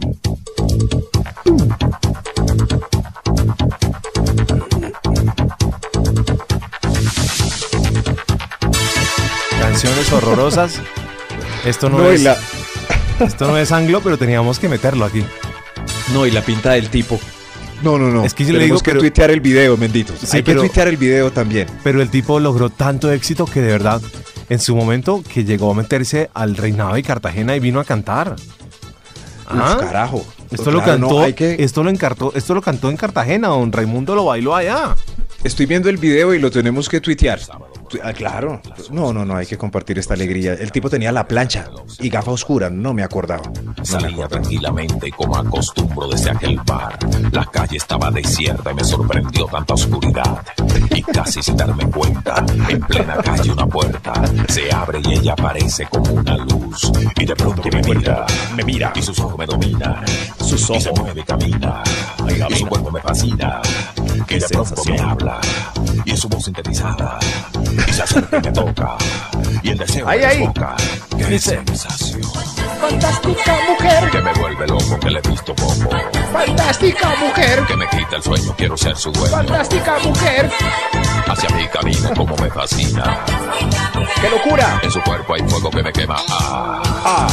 Canciones 9.76 10.14
horrorosas. 10.14 10.80
Esto 11.66 11.90
no, 11.90 12.10
es. 12.10 12.24
la- 12.24 12.38
Esto 13.20 13.46
no 13.46 13.58
es 13.58 13.74
anglo, 13.74 14.00
pero 14.02 14.18
teníamos 14.18 14.58
que 14.58 14.70
meterlo 14.70 15.04
aquí. 15.04 15.22
No, 16.14 16.26
y 16.26 16.32
la 16.32 16.42
pinta 16.42 16.72
del 16.72 16.90
tipo. 16.90 17.20
No, 17.84 17.98
no, 17.98 18.08
no. 18.10 18.24
Es 18.24 18.34
que 18.34 18.46
yo 18.46 18.54
le 18.54 18.60
Tenemos 18.60 18.80
digo, 18.80 18.84
que 18.84 18.92
pero- 18.92 19.02
tuitear 19.02 19.32
el 19.32 19.42
video, 19.42 19.76
Menditos. 19.76 20.18
Sí, 20.20 20.38
Hay 20.38 20.44
que 20.44 20.56
tuitear 20.56 20.88
el 20.88 20.96
video 20.96 21.30
también. 21.30 21.68
Pero 21.84 22.02
el 22.02 22.10
tipo 22.10 22.40
logró 22.40 22.70
tanto 22.70 23.12
éxito 23.12 23.44
que 23.46 23.60
de 23.60 23.68
verdad, 23.74 24.02
en 24.48 24.60
su 24.62 24.78
momento, 24.78 25.22
que 25.28 25.44
llegó 25.44 25.72
a 25.72 25.74
meterse 25.76 26.30
al 26.34 26.56
reinado 26.56 26.94
de 26.94 27.04
Cartagena 27.04 27.54
y 27.54 27.60
vino 27.60 27.82
a 27.82 27.84
cantar. 27.84 28.38
Ah, 29.46 29.76
Uf, 29.78 29.84
carajo. 29.86 30.26
Esto 30.52 30.72
lo 30.72 30.82
Claro, 30.84 31.02
cantó, 31.10 31.36
que- 31.36 31.58
esto 31.60 31.84
lo 31.84 31.90
encartó, 31.90 32.32
esto 32.34 32.54
lo 32.54 32.62
cantó 32.62 32.90
en 32.90 32.96
Cartagena, 32.96 33.50
don 33.50 33.74
Raimundo 33.74 34.16
lo 34.16 34.24
bailó 34.24 34.56
allá. 34.56 34.96
Estoy 35.44 35.66
viendo 35.66 35.90
el 35.90 35.98
video 35.98 36.34
y 36.34 36.40
lo 36.40 36.50
tenemos 36.50 36.88
que 36.88 37.02
tuitear. 37.02 37.42
Ah, 38.04 38.14
claro. 38.14 38.62
No, 38.92 39.14
no, 39.14 39.26
no, 39.26 39.36
hay 39.36 39.46
que 39.46 39.58
compartir 39.58 40.00
esta 40.00 40.14
alegría. 40.14 40.54
El 40.54 40.72
tipo 40.72 40.90
tenía 40.90 41.12
la 41.12 41.28
plancha 41.28 41.70
y 42.00 42.10
gafa 42.10 42.32
oscura, 42.32 42.70
no 42.70 42.94
me 42.94 43.04
acordaba. 43.04 43.44
No 43.64 43.74
me 43.78 43.86
Salía 43.86 44.08
acordaba. 44.10 44.28
tranquilamente 44.30 45.12
como 45.12 45.38
acostumbro 45.38 46.08
desde 46.10 46.32
aquel 46.32 46.60
bar. 46.66 46.98
La 47.32 47.46
calle 47.46 47.78
estaba 47.78 48.12
desierta 48.12 48.72
y 48.72 48.76
me 48.76 48.84
sorprendió 48.84 49.46
tanta 49.46 49.74
oscuridad. 49.74 50.44
Y 50.92 51.02
casi 51.04 51.42
sin 51.44 51.58
darme 51.58 51.90
cuenta, 51.90 52.44
en 52.70 52.80
plena 52.82 53.16
calle 53.18 53.52
una 53.52 53.68
puerta 53.68 54.14
se 54.48 54.72
abre 54.74 55.00
y 55.04 55.14
ella 55.14 55.34
aparece 55.34 55.86
como 55.88 56.12
una 56.14 56.38
luz. 56.38 56.92
Y 57.18 57.26
de 57.26 57.36
pronto 57.36 57.62
me 57.72 57.82
mira, 57.82 58.26
me 58.56 58.64
mira 58.64 58.92
y 58.96 59.02
sus 59.02 59.20
ojos 59.20 59.38
me 59.38 59.46
dominan. 59.46 60.04
Sus 60.40 60.62
Y 60.70 60.82
se 60.82 60.90
ojos. 60.90 61.10
y 61.16 61.24
camina. 61.24 61.84
Y 62.50 62.56
su 62.56 62.66
cuerpo 62.68 62.92
me 62.92 63.02
fascina. 63.02 63.62
Y 64.30 64.40
de 64.40 64.48
pronto 64.50 64.84
me 64.86 65.00
habla. 65.00 65.40
Y 66.06 66.16
su 66.18 66.28
voz 66.30 66.44
sintetizada. 66.46 67.20
Y 67.88 67.94
se 67.94 68.04
acerca 68.04 68.38
y 68.38 68.42
me 68.42 68.52
toca. 68.52 68.96
Y 69.64 69.70
el 69.72 69.78
deseo 69.78 70.08
Ay, 70.08 70.20
me 70.20 70.26
ay. 70.26 70.38
desboca. 70.40 70.76
Qué 71.18 71.40
sensación. 71.40 72.22
Fantástica 72.80 73.58
mujer, 73.70 74.10
Que 74.12 74.22
me 74.22 74.34
vuelve 74.34 74.68
loco, 74.68 75.00
que 75.00 75.10
le 75.10 75.20
he 75.20 75.30
visto 75.30 75.56
poco. 75.56 75.90
fantástica 76.32 77.10
mujer, 77.20 77.64
Que 77.68 77.76
me 77.76 77.88
quita 77.90 78.18
el 78.18 78.24
sueño, 78.24 78.54
quiero 78.58 78.78
ser 78.78 78.96
su 78.96 79.12
dueño. 79.12 79.36
fantástica 79.36 79.98
mujer. 80.04 80.52
Hacia 81.28 81.50
mi 81.56 81.68
camino, 81.68 82.10
como 82.16 82.36
me 82.38 82.50
fascina. 82.52 83.20
¡Qué 84.22 84.30
locura! 84.30 84.80
En 84.84 84.92
su 84.92 85.02
cuerpo 85.02 85.34
hay 85.34 85.42
fuego 85.50 85.70
que 85.72 85.82
me 85.84 85.92
quema. 85.92 86.18
Ah. 86.30 87.28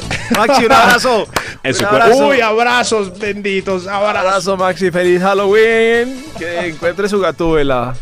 Maxi, 0.36 0.64
un 0.64 0.72
abrazo. 0.72 1.28
En 1.62 1.74
su 1.74 1.84
abrazo. 1.86 2.28
Uy, 2.28 2.40
abrazos 2.40 3.18
benditos, 3.18 3.86
abrazos. 3.86 4.26
abrazo, 4.26 4.56
Maxi. 4.56 4.90
Feliz 4.90 5.20
Halloween. 5.20 6.24
Que 6.38 6.68
encuentre 6.68 7.08
su 7.08 7.20
gatúbela. 7.20 7.94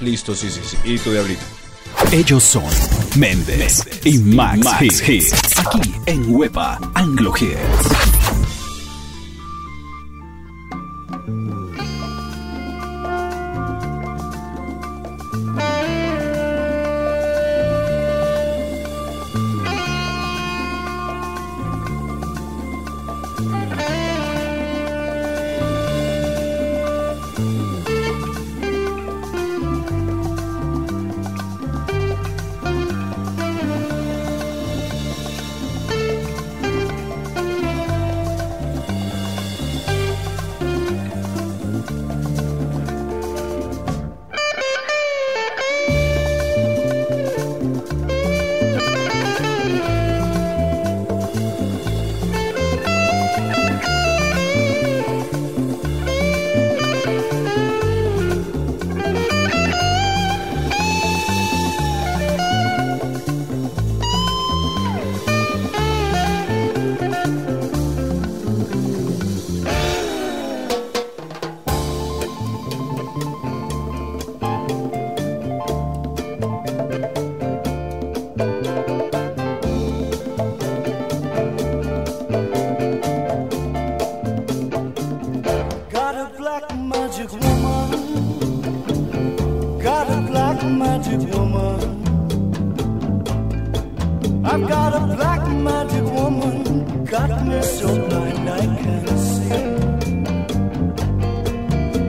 Listo, 0.00 0.34
sí, 0.34 0.50
sí, 0.50 0.60
sí. 0.64 0.76
Y 0.84 0.98
tu 0.98 1.12
diablito. 1.12 1.42
Ellos 2.12 2.42
son 2.42 2.64
Méndez 3.16 3.82
y 4.04 4.18
Max, 4.18 5.02
Hits. 5.08 5.32
Aquí 5.58 5.94
en 6.06 6.34
Huepa 6.34 6.78
Anglo 6.94 7.32
Hits. 7.34 8.35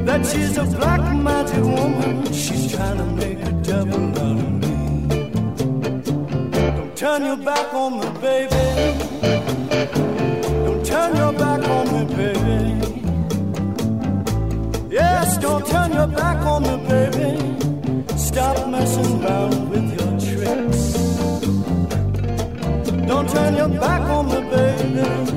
That 0.07 0.25
she's 0.25 0.57
a 0.57 0.63
black 0.63 1.01
magic 1.15 1.63
woman. 1.63 2.33
She's 2.33 2.71
trying 2.73 2.97
to 2.97 3.05
make 3.05 3.39
a 3.39 3.51
devil 3.51 4.03
out 4.17 4.37
of 4.39 4.51
me. 4.61 4.75
Don't 6.49 6.95
turn 6.97 7.25
your 7.25 7.37
back 7.37 7.73
on 7.73 7.99
me, 7.99 8.09
baby. 8.19 8.65
Don't 10.65 10.83
turn 10.85 11.15
your 11.15 11.33
back 11.33 11.61
on 11.69 11.85
me, 11.93 12.01
baby. 12.15 12.57
Yes, 14.89 15.37
don't 15.37 15.65
turn 15.67 15.93
your 15.93 16.07
back 16.07 16.37
on 16.53 16.63
me, 16.63 16.77
baby. 16.87 17.31
Stop 18.17 18.67
messing 18.69 19.23
around 19.23 19.69
with 19.69 19.87
your 19.99 20.13
tricks. 20.25 20.81
Don't 23.07 23.29
turn 23.29 23.55
your 23.55 23.69
back 23.69 24.01
on 24.01 24.25
me, 24.29 24.39
baby. 24.49 25.36